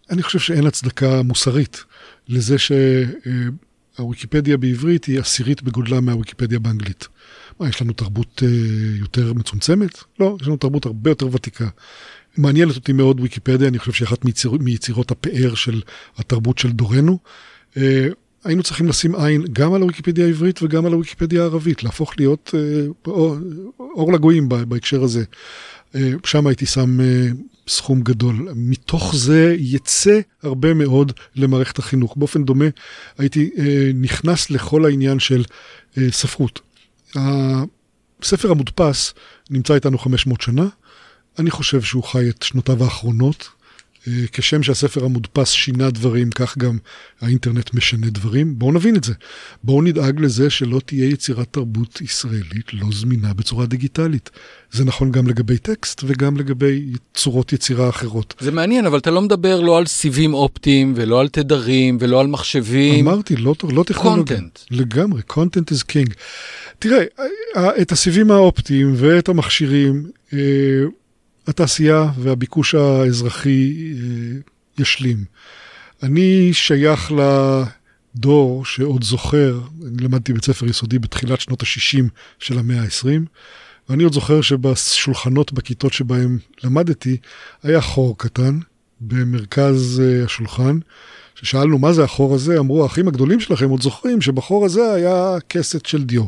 אני 0.09 0.23
חושב 0.23 0.39
שאין 0.39 0.65
הצדקה 0.65 1.21
מוסרית 1.21 1.83
לזה 2.27 2.55
שהוויקיפדיה 3.97 4.57
בעברית 4.57 5.05
היא 5.05 5.19
עשירית 5.19 5.63
בגודלה 5.63 6.01
מהוויקיפדיה 6.01 6.59
באנגלית. 6.59 7.07
מה, 7.59 7.69
יש 7.69 7.81
לנו 7.81 7.93
תרבות 7.93 8.43
אה, 8.45 8.49
יותר 8.99 9.33
מצומצמת? 9.33 10.03
לא, 10.19 10.37
יש 10.41 10.47
לנו 10.47 10.57
תרבות 10.57 10.85
הרבה 10.85 11.11
יותר 11.11 11.27
ותיקה. 11.31 11.67
מעניינת 12.37 12.75
אותי 12.75 12.93
מאוד 12.93 13.19
ויקיפדיה, 13.19 13.67
אני 13.67 13.79
חושב 13.79 13.91
שהיא 13.91 14.07
אחת 14.07 14.25
מיציר, 14.25 14.51
מיצירות 14.51 15.11
הפאר 15.11 15.55
של 15.55 15.81
התרבות 16.17 16.57
של 16.57 16.71
דורנו. 16.71 17.17
אה, 17.77 18.07
היינו 18.43 18.63
צריכים 18.63 18.87
לשים 18.87 19.15
עין 19.15 19.43
גם 19.53 19.73
על 19.73 19.81
הוויקיפדיה 19.81 20.25
העברית 20.25 20.63
וגם 20.63 20.85
על 20.85 20.93
הוויקיפדיה 20.93 21.41
הערבית, 21.41 21.83
להפוך 21.83 22.13
להיות 22.17 22.53
אור, 23.07 23.35
אור 23.79 24.13
לגויים 24.13 24.49
בהקשר 24.49 25.03
הזה. 25.03 25.23
אה, 25.95 26.11
שם 26.25 26.47
הייתי 26.47 26.65
שם 26.65 27.01
אה, 27.01 27.27
סכום 27.67 28.01
גדול. 28.01 28.49
מתוך 28.55 29.15
זה 29.15 29.55
יצא 29.59 30.19
הרבה 30.43 30.73
מאוד 30.73 31.11
למערכת 31.35 31.79
החינוך. 31.79 32.17
באופן 32.17 32.43
דומה 32.43 32.65
הייתי 33.17 33.49
אה, 33.57 33.91
נכנס 33.95 34.51
לכל 34.51 34.85
העניין 34.85 35.19
של 35.19 35.43
ספרות. 36.11 36.59
הספר 38.21 38.51
המודפס 38.51 39.13
נמצא 39.49 39.75
איתנו 39.75 39.97
500 39.97 40.41
שנה. 40.41 40.67
אני 41.39 41.51
חושב 41.51 41.81
שהוא 41.81 42.03
חי 42.03 42.29
את 42.29 42.43
שנותיו 42.43 42.83
האחרונות. 42.83 43.49
אה, 44.07 44.13
כשם 44.31 44.63
שהספר 44.63 45.05
המודפס 45.05 45.51
שינה 45.51 45.89
דברים, 45.89 46.29
כך 46.29 46.57
גם 46.57 46.77
האינטרנט 47.21 47.73
משנה 47.73 48.09
דברים. 48.09 48.59
בואו 48.59 48.71
נבין 48.71 48.95
את 48.95 49.03
זה. 49.03 49.13
בואו 49.63 49.81
נדאג 49.81 50.19
לזה 50.19 50.49
שלא 50.49 50.81
תהיה 50.85 51.09
יצירת 51.09 51.47
תרבות 51.51 52.01
ישראלית 52.01 52.73
לא 52.73 52.87
זמינה 52.91 53.33
בצורה 53.33 53.65
דיגיטלית. 53.65 54.29
זה 54.71 54.85
נכון 54.85 55.11
גם 55.11 55.27
לגבי 55.27 55.57
טקסט 55.57 56.01
וגם 56.07 56.37
לגבי 56.37 56.85
צורות 57.13 57.53
יצירה 57.53 57.89
אחרות. 57.89 58.33
זה 58.39 58.51
מעניין, 58.51 58.85
אבל 58.85 58.97
אתה 58.97 59.11
לא 59.11 59.21
מדבר 59.21 59.61
לא 59.61 59.77
על 59.77 59.85
סיבים 59.85 60.33
אופטיים 60.33 60.93
ולא 60.95 61.19
על 61.19 61.27
תדרים 61.27 61.97
ולא 61.99 62.19
על 62.19 62.27
מחשבים. 62.27 63.07
אמרתי, 63.07 63.35
לא, 63.35 63.55
לא 63.63 63.83
טכנולוגיה. 63.83 64.37
קונטנט. 64.37 64.59
לגמרי, 64.71 65.21
content 65.31 65.73
is 65.73 65.83
king. 65.91 66.13
תראה, 66.79 67.03
את 67.81 67.91
הסיבים 67.91 68.31
האופטיים 68.31 68.93
ואת 68.97 69.29
המכשירים, 69.29 70.11
אה, 70.33 70.39
התעשייה 71.47 72.11
והביקוש 72.19 72.75
האזרחי 72.75 73.93
אה, 73.93 74.39
ישלים. 74.77 75.23
אני 76.03 76.49
שייך 76.53 77.11
לדור 78.15 78.65
שעוד 78.65 79.03
זוכר, 79.03 79.59
אני 79.87 80.03
למדתי 80.03 80.33
בית 80.33 80.45
ספר 80.45 80.65
יסודי 80.65 80.99
בתחילת 80.99 81.41
שנות 81.41 81.61
ה-60 81.63 82.03
של 82.39 82.59
המאה 82.59 82.81
ה-20, 82.81 83.07
ואני 83.89 84.03
עוד 84.03 84.13
זוכר 84.13 84.41
שבשולחנות 84.41 85.53
בכיתות 85.53 85.93
שבהם 85.93 86.37
למדתי, 86.63 87.17
היה 87.63 87.81
חור 87.81 88.17
קטן 88.17 88.59
במרכז 89.01 90.01
אה, 90.05 90.25
השולחן. 90.25 90.79
כששאלנו 91.35 91.79
מה 91.79 91.93
זה 91.93 92.03
החור 92.03 92.35
הזה, 92.35 92.59
אמרו 92.59 92.83
האחים 92.83 93.07
הגדולים 93.07 93.39
שלכם 93.39 93.69
עוד 93.69 93.81
זוכרים 93.81 94.21
שבחור 94.21 94.65
הזה 94.65 94.93
היה 94.93 95.35
כסת 95.49 95.85
של 95.85 96.03
דיו. 96.03 96.25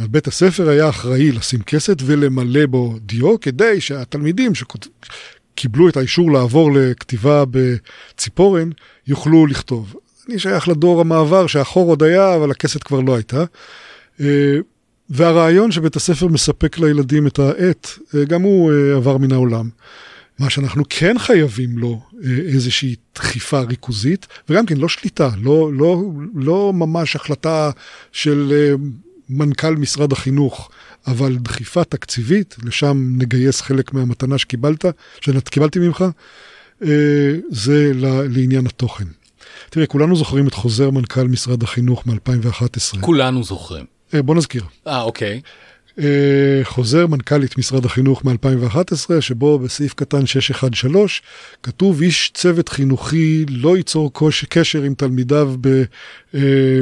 בית 0.00 0.26
הספר 0.26 0.68
היה 0.68 0.88
אחראי 0.88 1.32
לשים 1.32 1.62
כסת 1.62 1.96
ולמלא 2.06 2.66
בו 2.66 2.94
דיו, 3.00 3.40
כדי 3.40 3.80
שהתלמידים 3.80 4.52
שקיבלו 4.54 5.88
את 5.88 5.96
האישור 5.96 6.32
לעבור 6.32 6.70
לכתיבה 6.74 7.44
בציפורן, 7.50 8.70
יוכלו 9.06 9.46
לכתוב. 9.46 9.94
אני 10.28 10.38
שייך 10.38 10.68
לדור 10.68 11.00
המעבר 11.00 11.46
שהחור 11.46 11.88
עוד 11.88 12.02
היה, 12.02 12.34
אבל 12.34 12.50
הכסת 12.50 12.82
כבר 12.82 13.00
לא 13.00 13.14
הייתה. 13.14 13.44
אה, 14.20 14.56
והרעיון 15.10 15.72
שבית 15.72 15.96
הספר 15.96 16.28
מספק 16.28 16.78
לילדים 16.78 17.26
את 17.26 17.38
העט, 17.38 17.88
אה, 18.14 18.24
גם 18.24 18.42
הוא 18.42 18.72
אה, 18.72 18.96
עבר 18.96 19.18
מן 19.18 19.32
העולם. 19.32 19.68
מה 20.38 20.50
שאנחנו 20.50 20.82
כן 20.88 21.18
חייבים 21.18 21.78
לו 21.78 22.00
איזושהי 22.24 22.94
דחיפה 23.14 23.60
ריכוזית, 23.60 24.26
וגם 24.48 24.66
כן 24.66 24.76
לא 24.76 24.88
שליטה, 24.88 25.30
לא, 25.42 25.70
לא, 25.72 26.02
לא 26.34 26.72
ממש 26.74 27.16
החלטה 27.16 27.70
של 28.12 28.52
מנכ"ל 29.30 29.76
משרד 29.76 30.12
החינוך, 30.12 30.70
אבל 31.06 31.36
דחיפה 31.36 31.84
תקציבית, 31.84 32.56
לשם 32.64 33.14
נגייס 33.18 33.60
חלק 33.60 33.92
מהמתנה 33.92 34.38
שקיבלת, 34.38 34.84
שקיבלתי 35.20 35.78
ממך, 35.78 36.04
אה, 36.82 36.88
זה 37.50 37.90
לעניין 38.28 38.66
התוכן. 38.66 39.04
תראה, 39.70 39.86
כולנו 39.86 40.16
זוכרים 40.16 40.48
את 40.48 40.54
חוזר 40.54 40.90
מנכ"ל 40.90 41.28
משרד 41.28 41.62
החינוך 41.62 42.06
מ-2011. 42.06 43.00
כולנו 43.00 43.44
זוכרים. 43.44 43.84
אה, 44.14 44.22
בוא 44.22 44.34
נזכיר. 44.34 44.64
אה, 44.86 45.02
אוקיי. 45.02 45.40
אה, 45.98 46.64
חוזר 46.64 47.06
מנכ"לית 47.06 47.58
משרד 47.58 47.84
החינוך 47.84 48.24
מ-2011, 48.24 49.20
שבו 49.20 49.58
בסעיף 49.58 49.94
קטן 49.94 50.26
613 50.26 51.06
כתוב 51.62 52.02
איש 52.02 52.30
צוות 52.34 52.68
חינוכי 52.68 53.44
לא 53.48 53.76
ייצור 53.76 54.10
קשר 54.48 54.82
עם 54.82 54.94
תלמידיו 54.94 55.54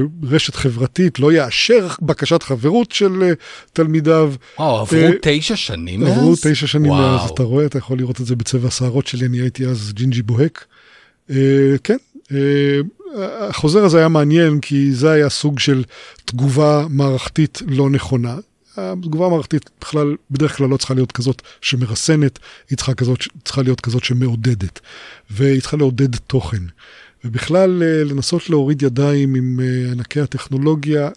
ברשת 0.09 0.55
חברתית, 0.55 1.19
לא 1.19 1.33
יאשר 1.33 1.89
בקשת 2.03 2.43
חברות 2.43 2.93
של 2.93 3.23
אה, 3.23 3.33
תלמידיו. 3.73 4.33
וואו, 4.59 4.81
עברו 4.81 4.99
אה, 4.99 5.11
תשע 5.23 5.57
שנים 5.57 6.01
מאז? 6.01 6.13
עברו 6.13 6.35
תשע 6.43 6.67
שנים 6.67 6.93
מאז, 6.93 7.31
אתה 7.31 7.43
רואה, 7.43 7.67
אתה 7.67 7.79
יכול 7.79 7.99
לראות 7.99 8.21
את 8.21 8.27
זה 8.27 8.37
בצבע 8.37 8.69
השערות 8.69 9.07
שלי, 9.07 9.27
אני 9.27 9.41
הייתי 9.41 9.67
אז 9.67 9.93
ג'ינג'י 9.93 10.23
בוהק. 10.23 10.65
כן, 11.85 11.97
החוזר 13.41 13.85
הזה 13.85 13.99
היה 13.99 14.09
מעניין 14.09 14.61
כי 14.61 14.93
זה 14.93 15.11
היה 15.11 15.29
סוג 15.29 15.59
של 15.59 15.85
תגובה 16.25 16.87
מערכתית 16.91 17.63
לא 17.67 17.91
נכונה. 17.91 18.37
התגובה 18.77 19.27
המערכתית 19.27 19.71
בכלל, 19.81 20.17
בדרך 20.31 20.57
כלל 20.57 20.69
לא 20.69 20.77
צריכה 20.77 20.95
להיות 20.95 21.13
כזאת 21.13 21.43
שמרסנת, 21.61 22.39
היא 22.71 22.77
צריכה, 22.77 22.95
כזאת, 22.95 23.19
צריכה 23.45 23.63
להיות 23.63 23.81
כזאת 23.81 24.05
שמעודדת, 24.05 24.81
והיא 25.31 25.61
צריכה 25.61 25.77
לעודד 25.77 26.17
תוכן. 26.17 26.63
ובכלל 27.25 27.83
אה, 27.83 28.05
לנסות 28.05 28.51
להוריד 28.51 28.83
ידיים 28.83 29.35
עם 29.35 29.61
אה, 29.61 29.93
ענקי 29.93 30.21
הטכנולוגיה, 30.21 31.09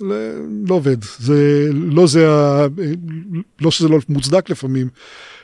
לא 0.00 0.74
עובד. 0.74 0.96
זה 1.18 1.68
לא 1.72 2.06
זה, 2.06 2.30
ה... 2.30 2.66
לא 3.60 3.70
שזה 3.70 3.88
לא 3.88 3.98
מוצדק 4.08 4.50
לפעמים. 4.50 4.88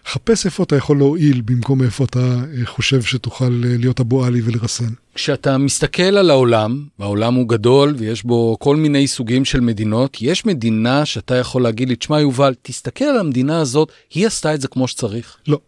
חפש 0.07 0.47
איפה 0.47 0.63
אתה 0.63 0.77
יכול 0.77 0.99
להועיל 0.99 1.41
במקום 1.41 1.83
איפה 1.83 2.05
אתה 2.05 2.19
אה, 2.19 2.67
חושב 2.67 3.03
שתוכל 3.03 3.45
אה, 3.45 3.77
להיות 3.79 4.01
אבו 4.01 4.25
עלי 4.25 4.41
ולרסן. 4.45 4.89
כשאתה 5.15 5.59
מסתכל 5.59 6.03
על 6.03 6.31
העולם, 6.31 6.85
והעולם 6.99 7.35
הוא 7.35 7.49
גדול 7.49 7.95
ויש 7.99 8.25
בו 8.25 8.57
כל 8.61 8.77
מיני 8.77 9.07
סוגים 9.07 9.45
של 9.45 9.61
מדינות, 9.61 10.17
יש 10.21 10.47
מדינה 10.47 11.05
שאתה 11.05 11.35
יכול 11.35 11.63
להגיד 11.63 11.89
לי, 11.89 11.97
תשמע 11.97 12.21
יובל, 12.21 12.55
תסתכל 12.63 13.05
על 13.05 13.19
המדינה 13.19 13.61
הזאת, 13.61 13.93
היא 14.15 14.27
עשתה 14.27 14.55
את 14.55 14.61
זה 14.61 14.69
כמו 14.69 14.89
שצריך. 14.89 15.37
לא. 15.49 15.59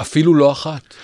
אפילו 0.00 0.34
לא 0.34 0.52
אחת. 0.52 0.94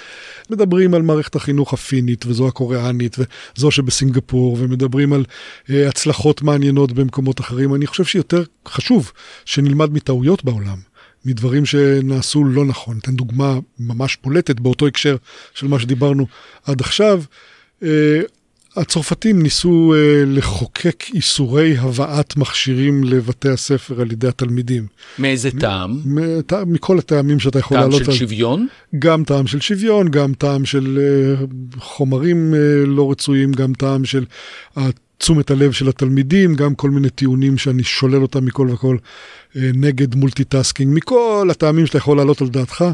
מדברים 0.50 0.94
על 0.94 1.02
מערכת 1.02 1.36
החינוך 1.36 1.72
הפינית 1.72 2.26
וזו 2.26 2.48
הקוריאנית 2.48 3.16
וזו 3.18 3.70
שבסינגפור 3.70 4.56
ומדברים 4.60 5.12
על 5.12 5.24
uh, 5.24 5.72
הצלחות 5.88 6.42
מעניינות 6.42 6.92
במקומות 6.92 7.40
אחרים. 7.40 7.74
אני 7.74 7.86
חושב 7.86 8.04
שיותר 8.04 8.42
חשוב 8.68 9.12
שנלמד 9.44 9.92
מטעויות 9.92 10.44
בעולם. 10.44 10.78
מדברים 11.24 11.66
שנעשו 11.66 12.44
לא 12.44 12.64
נכון. 12.64 12.98
אתן 12.98 13.16
דוגמה 13.16 13.58
ממש 13.78 14.16
פולטת 14.16 14.60
באותו 14.60 14.86
הקשר 14.86 15.16
של 15.54 15.66
מה 15.68 15.78
שדיברנו 15.78 16.26
עד 16.64 16.80
עכשיו. 16.80 17.22
אה, 17.82 18.20
הצרפתים 18.76 19.42
ניסו 19.42 19.94
uh, 19.94 20.26
לחוקק 20.26 21.04
איסורי 21.14 21.76
הבאת 21.78 22.36
מכשירים 22.36 23.04
לבתי 23.04 23.48
הספר 23.48 24.00
על 24.00 24.12
ידי 24.12 24.28
התלמידים. 24.28 24.86
מאיזה 25.18 25.50
טעם? 25.50 26.00
מ- 26.04 26.72
מכל 26.72 26.98
הטעמים 26.98 27.40
שאתה 27.40 27.58
יכול 27.58 27.76
טעם 27.76 27.90
להעלות. 27.90 28.04
של 28.04 28.10
על... 28.10 28.16
שוויון? 28.16 28.66
גם 28.98 29.24
טעם 29.24 29.46
של 29.46 29.60
שוויון, 29.60 30.08
גם 30.08 30.34
טעם 30.34 30.64
של 30.64 30.98
אה, 31.40 31.80
חומרים 31.80 32.54
לא 32.86 33.10
רצויים, 33.10 33.52
גם 33.52 33.72
טעם 33.72 34.04
של 34.04 34.24
תשומת 35.18 35.50
הלב 35.50 35.72
של 35.72 35.88
התלמידים, 35.88 36.54
גם 36.54 36.74
כל 36.74 36.90
מיני 36.90 37.10
טיעונים 37.10 37.58
שאני 37.58 37.84
שולל 37.84 38.22
אותם 38.22 38.44
מכל 38.44 38.68
וכל 38.72 38.96
אה, 38.96 39.58
נגד 39.74 40.14
multitasking, 40.14 40.96
מכל 40.96 41.48
הטעמים 41.50 41.86
שאתה 41.86 41.98
יכול 41.98 42.16
להעלות 42.16 42.40
על 42.40 42.48
דעתך. 42.48 42.84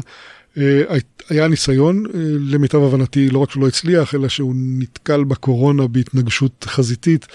אה, 0.57 0.97
היה 1.29 1.47
ניסיון, 1.47 2.05
אה, 2.05 2.19
למיטב 2.39 2.83
הבנתי, 2.83 3.29
לא 3.29 3.39
רק 3.39 3.51
שהוא 3.51 3.63
לא 3.63 3.67
הצליח, 3.67 4.15
אלא 4.15 4.27
שהוא 4.27 4.53
נתקל 4.57 5.23
בקורונה 5.23 5.87
בהתנגשות 5.87 6.65
חזיתית, 6.67 7.27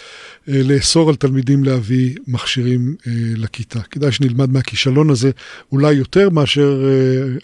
אה, 0.49 0.63
לאסור 0.63 1.09
על 1.09 1.17
תלמידים 1.17 1.65
להביא 1.65 2.17
מכשירים 2.27 2.97
לכיתה. 3.37 3.81
כדאי 3.81 4.13
שנלמד 4.13 4.53
מהכישלון 4.53 5.11
הזה, 5.11 5.31
אולי 5.73 5.93
יותר 5.93 6.31
מאשר 6.31 6.85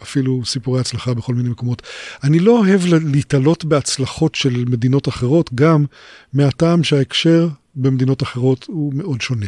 אפילו 0.02 0.44
סיפורי 0.44 0.80
הצלחה 0.80 1.14
בכל 1.14 1.34
מיני 1.34 1.48
מקומות. 1.48 1.82
אני 2.24 2.38
לא 2.38 2.58
אוהב 2.58 2.80
להתעלות 2.86 3.64
בהצלחות 3.64 4.34
של 4.34 4.64
מדינות 4.68 5.08
אחרות, 5.08 5.50
גם 5.54 5.84
מהטעם 6.32 6.84
שההקשר 6.84 7.48
במדינות 7.74 8.22
אחרות 8.22 8.64
הוא 8.68 8.92
מאוד 8.94 9.20
שונה. 9.20 9.46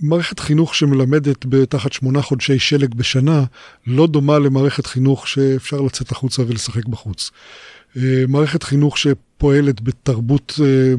מערכת 0.00 0.40
חינוך 0.40 0.74
שמלמדת 0.74 1.46
בתחת 1.48 1.92
שמונה 1.92 2.22
חודשי 2.22 2.58
שלג 2.58 2.94
בשנה, 2.94 3.44
לא 3.86 4.06
דומה 4.06 4.38
למערכת 4.38 4.86
חינוך 4.86 5.28
שאפשר 5.28 5.80
לצאת 5.80 6.12
החוצה 6.12 6.42
ולשחק 6.42 6.86
בחוץ. 6.86 7.30
אה, 7.96 8.24
מערכת 8.28 8.62
חינוך 8.62 8.98
שפועלת 8.98 9.80
בתרבות 9.80 10.60
אה, 10.64 10.94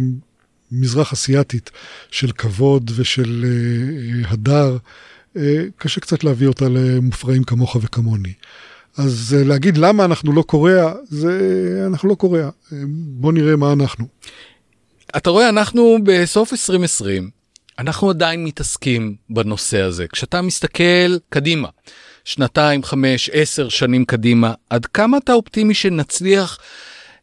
מזרח 0.71 1.13
אסיאתית 1.13 1.71
של 2.11 2.31
כבוד 2.31 2.91
ושל 2.95 3.45
אה, 3.45 4.29
הדר, 4.29 4.77
קשה 5.77 6.01
קצת 6.01 6.23
להביא 6.23 6.47
אותה 6.47 6.69
למופרעים 6.69 7.43
כמוך 7.43 7.77
וכמוני. 7.81 8.33
אז 8.97 9.35
להגיד 9.39 9.77
למה 9.77 10.05
אנחנו 10.05 10.33
לא 10.33 10.41
קוריאה, 10.41 10.93
זה 11.03 11.83
אנחנו 11.87 12.09
לא 12.09 12.15
קוריאה. 12.15 12.49
בוא 12.93 13.33
נראה 13.33 13.55
מה 13.55 13.73
אנחנו. 13.73 14.05
אתה 15.17 15.29
רואה, 15.29 15.49
אנחנו 15.49 15.97
בסוף 16.03 16.51
2020, 16.53 17.29
אנחנו 17.81 18.09
עדיין 18.09 18.43
מתעסקים 18.43 19.15
בנושא 19.29 19.81
הזה. 19.81 20.07
כשאתה 20.07 20.41
מסתכל 20.41 21.17
קדימה, 21.29 21.67
שנתיים, 22.25 22.83
חמש, 22.83 23.29
עשר 23.33 23.69
שנים 23.69 24.05
קדימה, 24.05 24.53
עד 24.69 24.85
כמה 24.85 25.17
אתה 25.17 25.33
אופטימי 25.33 25.73
שנצליח 25.73 26.57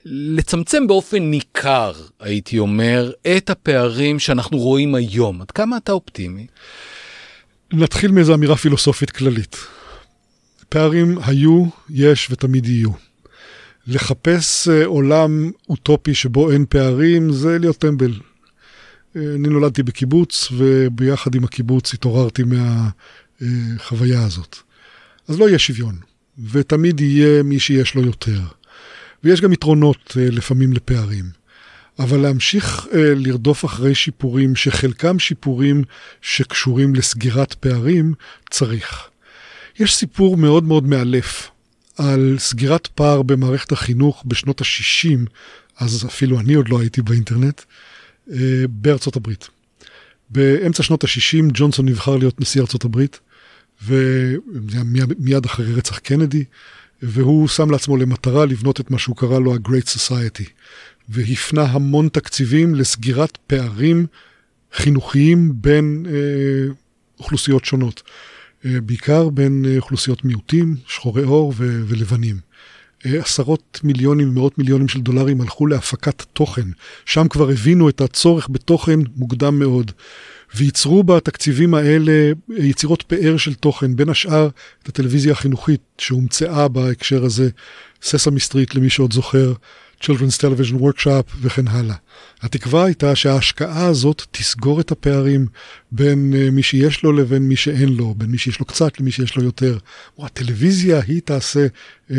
לצמצם 0.04 0.86
באופן 0.86 1.18
ניכר, 1.18 1.92
הייתי 2.20 2.58
אומר, 2.58 3.12
את 3.36 3.50
הפערים 3.50 4.18
שאנחנו 4.18 4.58
רואים 4.58 4.94
היום? 4.94 5.40
עד 5.40 5.50
כמה 5.50 5.76
אתה 5.76 5.92
אופטימי? 5.92 6.46
נתחיל 7.72 8.10
מאיזו 8.10 8.34
אמירה 8.34 8.56
פילוסופית 8.56 9.10
כללית. 9.10 9.56
פערים 10.68 11.18
היו, 11.26 11.64
יש 11.90 12.28
ותמיד 12.30 12.66
יהיו. 12.66 12.90
לחפש 13.86 14.68
אה, 14.68 14.86
עולם 14.86 15.50
אוטופי 15.68 16.14
שבו 16.14 16.50
אין 16.50 16.64
פערים 16.68 17.32
זה 17.32 17.58
להיות 17.58 17.76
טמבל. 17.76 18.12
אני 19.34 19.48
נולדתי 19.48 19.82
בקיבוץ, 19.82 20.48
וביחד 20.52 21.34
עם 21.34 21.44
הקיבוץ 21.44 21.94
התעוררתי 21.94 22.42
מהחוויה 23.40 24.24
הזאת. 24.24 24.56
אז 25.28 25.38
לא 25.38 25.48
יהיה 25.48 25.58
שוויון, 25.58 25.98
ותמיד 26.50 27.00
יהיה 27.00 27.42
מי 27.42 27.60
שיש 27.60 27.94
לו 27.94 28.02
יותר. 28.02 28.40
ויש 29.24 29.40
גם 29.40 29.52
יתרונות 29.52 30.16
אה, 30.16 30.30
לפעמים 30.30 30.72
לפערים. 30.72 31.24
אבל 31.98 32.20
להמשיך 32.20 32.86
אה, 32.92 33.14
לרדוף 33.16 33.64
אחרי 33.64 33.94
שיפורים, 33.94 34.56
שחלקם 34.56 35.18
שיפורים 35.18 35.84
שקשורים 36.22 36.94
לסגירת 36.94 37.54
פערים, 37.54 38.14
צריך. 38.50 39.08
יש 39.78 39.94
סיפור 39.94 40.36
מאוד 40.36 40.64
מאוד 40.64 40.84
מאלף 40.84 41.50
על 41.98 42.36
סגירת 42.38 42.86
פער 42.86 43.22
במערכת 43.22 43.72
החינוך 43.72 44.22
בשנות 44.26 44.60
ה-60, 44.60 45.18
אז 45.78 46.04
אפילו 46.06 46.40
אני 46.40 46.54
עוד 46.54 46.68
לא 46.68 46.80
הייתי 46.80 47.02
באינטרנט, 47.02 47.62
בארצות 48.70 49.16
הברית. 49.16 49.48
באמצע 50.30 50.82
שנות 50.82 51.04
ה-60 51.04 51.50
ג'ונסון 51.54 51.88
נבחר 51.88 52.16
להיות 52.16 52.40
נשיא 52.40 52.60
ארצות 52.60 52.84
הברית, 52.84 53.20
ומיד 53.86 55.44
אחרי 55.44 55.72
רצח 55.72 55.98
קנדי, 55.98 56.44
והוא 57.02 57.48
שם 57.48 57.70
לעצמו 57.70 57.96
למטרה 57.96 58.46
לבנות 58.46 58.80
את 58.80 58.90
מה 58.90 58.98
שהוא 58.98 59.16
קרא 59.16 59.38
לו 59.38 59.54
ה-Great 59.54 59.96
Society, 59.96 60.44
והפנה 61.08 61.62
המון 61.62 62.08
תקציבים 62.08 62.74
לסגירת 62.74 63.38
פערים 63.46 64.06
חינוכיים 64.72 65.52
בין 65.54 66.06
אה, 66.08 66.72
אוכלוסיות 67.18 67.64
שונות, 67.64 68.02
אה, 68.64 68.80
בעיקר 68.80 69.28
בין 69.28 69.64
אה, 69.68 69.76
אוכלוסיות 69.76 70.24
מיעוטים, 70.24 70.76
שחורי 70.86 71.22
עור 71.22 71.54
ולבנים. 71.58 72.47
אה, 73.06 73.20
עשרות 73.20 73.80
מיליונים, 73.84 74.34
מאות 74.34 74.58
מיליונים 74.58 74.88
של 74.88 75.00
דולרים 75.00 75.40
הלכו 75.40 75.66
להפקת 75.66 76.22
תוכן. 76.32 76.66
שם 77.04 77.28
כבר 77.28 77.50
הבינו 77.50 77.88
את 77.88 78.00
הצורך 78.00 78.48
בתוכן 78.50 79.00
מוקדם 79.16 79.58
מאוד. 79.58 79.92
וייצרו 80.54 81.02
בתקציבים 81.02 81.74
האלה 81.74 82.12
אה, 82.12 82.32
יצירות 82.58 83.02
פאר 83.02 83.36
של 83.36 83.54
תוכן, 83.54 83.96
בין 83.96 84.08
השאר 84.08 84.48
את 84.82 84.88
הטלוויזיה 84.88 85.32
החינוכית 85.32 85.80
שהומצאה 85.98 86.68
בהקשר 86.68 87.24
הזה, 87.24 87.48
Sesame 88.02 88.40
Street 88.40 88.74
למי 88.74 88.90
שעוד 88.90 89.12
זוכר, 89.12 89.52
Children's 90.02 90.38
Television 90.38 90.80
Workshop 90.80 91.36
וכן 91.40 91.68
הלאה. 91.68 91.94
התקווה 92.42 92.84
הייתה 92.84 93.16
שההשקעה 93.16 93.86
הזאת 93.86 94.22
תסגור 94.30 94.80
את 94.80 94.90
הפערים 94.90 95.46
בין 95.92 96.32
אה, 96.34 96.50
מי 96.50 96.62
שיש 96.62 97.02
לו 97.02 97.12
לבין 97.12 97.42
מי 97.42 97.56
שאין 97.56 97.88
לו, 97.88 98.14
בין 98.14 98.30
מי 98.30 98.38
שיש 98.38 98.60
לו 98.60 98.66
קצת 98.66 99.00
למי 99.00 99.10
שיש 99.10 99.36
לו 99.36 99.44
יותר. 99.44 99.78
או 100.18 100.26
הטלוויזיה 100.26 101.00
היא 101.06 101.20
תעשה... 101.24 101.66
אה, 102.10 102.14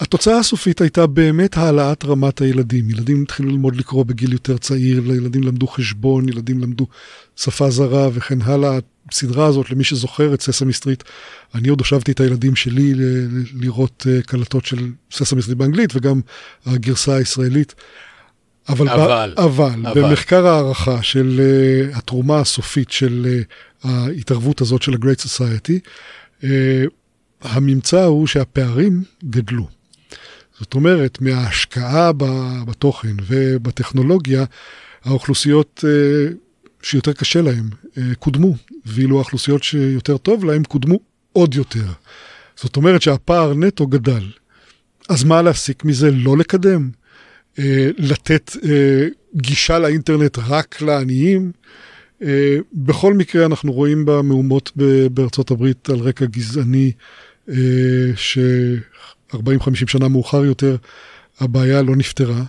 התוצאה 0.00 0.38
הסופית 0.38 0.80
הייתה 0.80 1.06
באמת 1.06 1.56
העלאת 1.56 2.04
רמת 2.04 2.40
הילדים. 2.40 2.90
ילדים 2.90 3.22
התחילו 3.22 3.50
ללמוד 3.50 3.76
לקרוא 3.76 4.04
בגיל 4.04 4.32
יותר 4.32 4.58
צעיר, 4.58 5.12
ילדים 5.12 5.42
למדו 5.42 5.66
חשבון, 5.66 6.28
ילדים 6.28 6.60
למדו 6.60 6.86
שפה 7.36 7.70
זרה 7.70 8.08
וכן 8.12 8.42
הלאה. 8.42 8.78
הסדרה 9.12 9.46
הזאת, 9.46 9.70
למי 9.70 9.84
שזוכר 9.84 10.34
את 10.34 10.42
Sesame 10.42 10.72
Street, 10.72 11.02
אני 11.54 11.68
עוד 11.68 11.80
הושבתי 11.80 12.12
את 12.12 12.20
הילדים 12.20 12.56
שלי 12.56 12.94
לראות 13.54 14.06
אה, 14.10 14.22
קלטות 14.22 14.66
של 14.66 14.90
Sesame 15.12 15.42
Street 15.42 15.58
באנגלית 15.58 15.96
וגם 15.96 16.20
הגרסה 16.66 17.14
הישראלית. 17.14 17.74
אבל, 18.68 18.88
אבל, 18.88 19.34
ב, 19.36 19.40
אבל, 19.40 19.86
אבל 19.86 20.02
במחקר 20.02 20.46
הערכה 20.46 21.02
של 21.02 21.40
אה, 21.40 21.98
התרומה 21.98 22.40
הסופית 22.40 22.90
של 22.90 23.26
אה, 23.26 23.88
ההתערבות 23.88 24.60
הזאת 24.60 24.82
של 24.82 24.94
ה-Great 24.94 25.20
Society, 25.26 25.78
uh, 26.40 26.46
הממצא 27.42 28.04
הוא 28.04 28.26
שהפערים 28.26 29.02
גדלו. 29.24 29.75
זאת 30.60 30.74
אומרת, 30.74 31.20
מההשקעה 31.20 32.12
בתוכן 32.66 33.16
ובטכנולוגיה, 33.28 34.44
האוכלוסיות 35.04 35.84
אה, 35.88 36.32
שיותר 36.82 37.12
קשה 37.12 37.42
להן 37.42 37.68
אה, 37.98 38.14
קודמו, 38.18 38.54
ואילו 38.86 39.16
האוכלוסיות 39.16 39.62
שיותר 39.62 40.16
טוב 40.16 40.44
להן 40.44 40.62
קודמו 40.62 40.98
עוד 41.32 41.54
יותר. 41.54 41.86
זאת 42.56 42.76
אומרת 42.76 43.02
שהפער 43.02 43.54
נטו 43.54 43.86
גדל. 43.86 44.30
אז 45.08 45.24
מה 45.24 45.42
להסיק 45.42 45.84
מזה? 45.84 46.10
לא 46.10 46.38
לקדם? 46.38 46.90
אה, 47.58 47.90
לתת 47.98 48.56
גישה 49.36 49.78
לאינטרנט 49.78 50.38
רק 50.38 50.82
לעניים? 50.82 51.52
בכל 52.72 53.14
מקרה 53.14 53.46
אנחנו 53.46 53.72
רואים 53.72 54.04
במהומות 54.04 54.72
בארצות 55.10 55.50
הברית 55.50 55.90
על 55.90 55.98
רקע 55.98 56.24
גזעני, 56.24 56.92
ש... 58.16 58.38
40-50 59.36 59.86
שנה 59.86 60.08
מאוחר 60.08 60.44
יותר, 60.44 60.76
הבעיה 61.40 61.82
לא 61.82 61.96
נפתרה. 61.96 62.42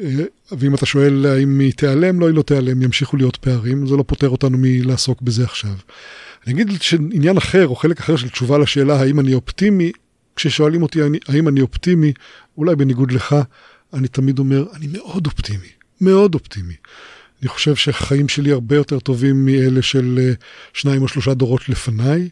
אה, 0.00 0.24
ואם 0.52 0.74
אתה 0.74 0.86
שואל 0.86 1.26
האם 1.26 1.58
היא 1.60 1.72
תיעלם, 1.72 2.20
לא, 2.20 2.26
היא 2.26 2.34
לא 2.34 2.42
תיעלם, 2.42 2.82
ימשיכו 2.82 3.16
להיות 3.16 3.36
פערים, 3.36 3.86
זה 3.86 3.96
לא 3.96 4.04
פוטר 4.06 4.28
אותנו 4.28 4.58
מלעסוק 4.60 5.22
בזה 5.22 5.44
עכשיו. 5.44 5.74
אני 6.46 6.54
אגיד 6.54 6.82
שעניין 6.82 7.36
אחר, 7.36 7.68
או 7.68 7.76
חלק 7.76 8.00
אחר 8.00 8.16
של 8.16 8.28
תשובה 8.28 8.58
לשאלה 8.58 9.00
האם 9.00 9.20
אני 9.20 9.34
אופטימי, 9.34 9.92
כששואלים 10.36 10.82
אותי 10.82 11.00
האם 11.28 11.48
אני 11.48 11.60
אופטימי, 11.60 12.12
אולי 12.58 12.76
בניגוד 12.76 13.12
לך, 13.12 13.36
אני 13.94 14.08
תמיד 14.08 14.38
אומר, 14.38 14.64
אני 14.74 14.86
מאוד 14.86 15.26
אופטימי, 15.26 15.68
מאוד 16.00 16.34
אופטימי. 16.34 16.74
אני 17.42 17.48
חושב 17.48 17.74
שהחיים 17.74 18.28
שלי 18.28 18.52
הרבה 18.52 18.76
יותר 18.76 19.00
טובים 19.00 19.44
מאלה 19.44 19.82
של 19.82 20.18
אה, 20.22 20.32
שניים 20.72 21.02
או 21.02 21.08
שלושה 21.08 21.34
דורות 21.34 21.68
לפניי, 21.68 22.28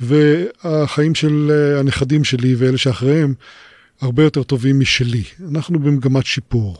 והחיים 0.00 1.14
של 1.14 1.50
אה, 1.50 1.80
הנכדים 1.80 2.24
שלי 2.24 2.54
ואלה 2.54 2.78
שאחריהם 2.78 3.34
הרבה 4.00 4.22
יותר 4.22 4.42
טובים 4.42 4.80
משלי. 4.80 5.22
אנחנו 5.48 5.78
במגמת 5.78 6.26
שיפור. 6.26 6.76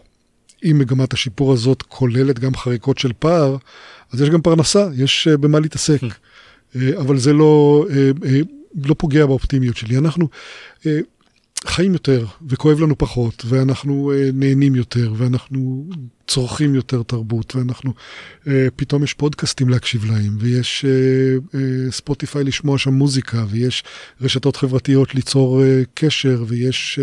אם 0.65 0.77
מגמת 0.79 1.13
השיפור 1.13 1.53
הזאת 1.53 1.83
כוללת 1.83 2.39
גם 2.39 2.55
חריקות 2.55 2.99
של 2.99 3.13
פער, 3.19 3.57
אז 4.13 4.21
יש 4.21 4.31
גם 4.31 4.43
פרנסה, 4.43 4.89
יש 4.95 5.29
אה, 5.29 5.37
במה 5.37 5.61
להתעסק. 5.61 6.01
אבל 7.01 7.19
זה 7.19 7.33
לא, 7.33 7.87
לא 8.85 8.95
פוגע 8.99 9.27
באופטימיות 9.27 9.77
שלי. 9.77 9.99
אנחנו 9.99 10.29
חיים 11.65 11.93
יותר, 11.93 12.27
וכואב 12.49 12.81
לנו 12.81 12.99
פחות, 12.99 13.43
ואנחנו 13.49 14.13
נהנים 14.33 14.75
יותר, 14.75 15.13
ואנחנו 15.17 15.87
צורכים 16.27 16.75
יותר 16.75 17.03
תרבות, 17.03 17.57
ואנחנו, 17.57 17.93
פתאום 18.77 19.05
יש 19.05 19.15
פודקאסטים 19.15 19.69
להקשיב 19.69 20.05
להם, 20.05 20.37
ויש 20.41 20.85
ספוטיפיי 21.91 22.45
לשמוע 22.45 22.79
שם 22.79 22.95
מוזיקה, 22.95 23.45
ויש 23.49 23.85
רשתות 24.21 24.57
חברתיות 24.57 25.15
ליצור 25.15 25.63
קשר, 25.95 26.45
ויש... 26.49 26.99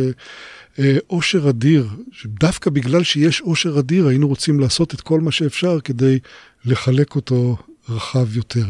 אושר 1.09 1.49
אדיר, 1.49 1.89
שדווקא 2.11 2.69
בגלל 2.69 3.03
שיש 3.03 3.41
אושר 3.41 3.79
אדיר 3.79 4.07
היינו 4.07 4.27
רוצים 4.27 4.59
לעשות 4.59 4.93
את 4.93 5.01
כל 5.01 5.21
מה 5.21 5.31
שאפשר 5.31 5.79
כדי 5.79 6.19
לחלק 6.65 7.15
אותו 7.15 7.57
רחב 7.89 8.37
יותר. 8.37 8.65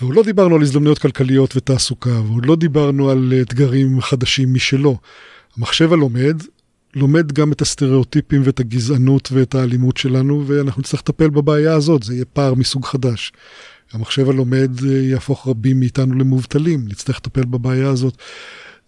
ועוד 0.00 0.14
לא 0.14 0.22
דיברנו 0.22 0.56
על 0.56 0.62
הזדמנויות 0.62 0.98
כלכליות 0.98 1.56
ותעסוקה, 1.56 2.20
ועוד 2.20 2.46
לא 2.46 2.56
דיברנו 2.56 3.10
על 3.10 3.32
אתגרים 3.42 4.00
חדשים 4.00 4.54
משלו. 4.54 4.98
המחשב 5.56 5.92
הלומד 5.92 6.42
לומד 6.96 7.32
גם 7.32 7.52
את 7.52 7.62
הסטריאוטיפים 7.62 8.42
ואת 8.44 8.60
הגזענות 8.60 9.28
ואת 9.32 9.54
האלימות 9.54 9.96
שלנו, 9.96 10.44
ואנחנו 10.46 10.80
נצטרך 10.80 11.00
לטפל 11.00 11.28
בבעיה 11.28 11.74
הזאת, 11.74 12.02
זה 12.02 12.14
יהיה 12.14 12.24
פער 12.24 12.54
מסוג 12.54 12.84
חדש. 12.84 13.32
המחשב 13.92 14.30
הלומד 14.30 14.70
יהפוך 14.84 15.48
רבים 15.48 15.80
מאיתנו 15.80 16.18
למובטלים, 16.18 16.88
נצטרך 16.88 17.16
לטפל 17.16 17.44
בבעיה 17.44 17.88
הזאת. 17.88 18.14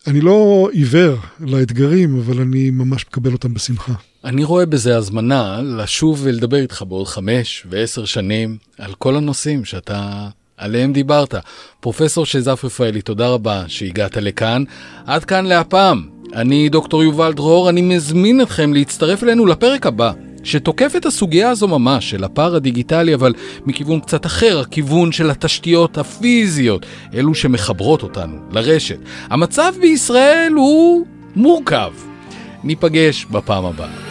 אני 0.06 0.20
לא 0.20 0.68
עיוור 0.72 1.16
לאתגרים, 1.40 2.18
אבל 2.18 2.40
אני 2.40 2.70
ממש 2.70 3.06
מקבל 3.06 3.32
אותם 3.32 3.54
בשמחה. 3.54 3.92
אני 4.24 4.44
רואה 4.44 4.66
בזה 4.66 4.96
הזמנה 4.96 5.60
לשוב 5.62 6.20
ולדבר 6.22 6.56
איתך 6.56 6.84
בעוד 6.88 7.06
חמש 7.06 7.66
ועשר 7.70 8.04
שנים 8.04 8.56
על 8.78 8.94
כל 8.94 9.16
הנושאים 9.16 9.64
שאתה 9.64 10.28
עליהם 10.56 10.92
דיברת. 10.92 11.34
פרופסור 11.80 12.26
שזף 12.26 12.64
רפאלי, 12.64 13.02
תודה 13.02 13.28
רבה 13.28 13.64
שהגעת 13.68 14.16
לכאן. 14.16 14.64
עד 15.06 15.24
כאן 15.24 15.46
להפעם. 15.46 16.08
אני 16.34 16.68
דוקטור 16.68 17.02
יובל 17.02 17.32
דרור, 17.32 17.68
אני 17.68 17.82
מזמין 17.82 18.40
אתכם 18.40 18.74
להצטרף 18.74 19.22
אלינו 19.22 19.46
לפרק 19.46 19.86
הבא. 19.86 20.12
שתוקף 20.44 20.92
את 20.96 21.06
הסוגיה 21.06 21.50
הזו 21.50 21.68
ממש 21.68 22.10
של 22.10 22.24
הפער 22.24 22.56
הדיגיטלי, 22.56 23.14
אבל 23.14 23.32
מכיוון 23.66 24.00
קצת 24.00 24.26
אחר, 24.26 24.60
הכיוון 24.60 25.12
של 25.12 25.30
התשתיות 25.30 25.98
הפיזיות, 25.98 26.86
אלו 27.14 27.34
שמחברות 27.34 28.02
אותנו 28.02 28.36
לרשת. 28.50 28.98
המצב 29.30 29.72
בישראל 29.80 30.52
הוא 30.56 31.06
מורכב. 31.36 31.92
ניפגש 32.64 33.24
בפעם 33.24 33.64
הבאה. 33.64 34.05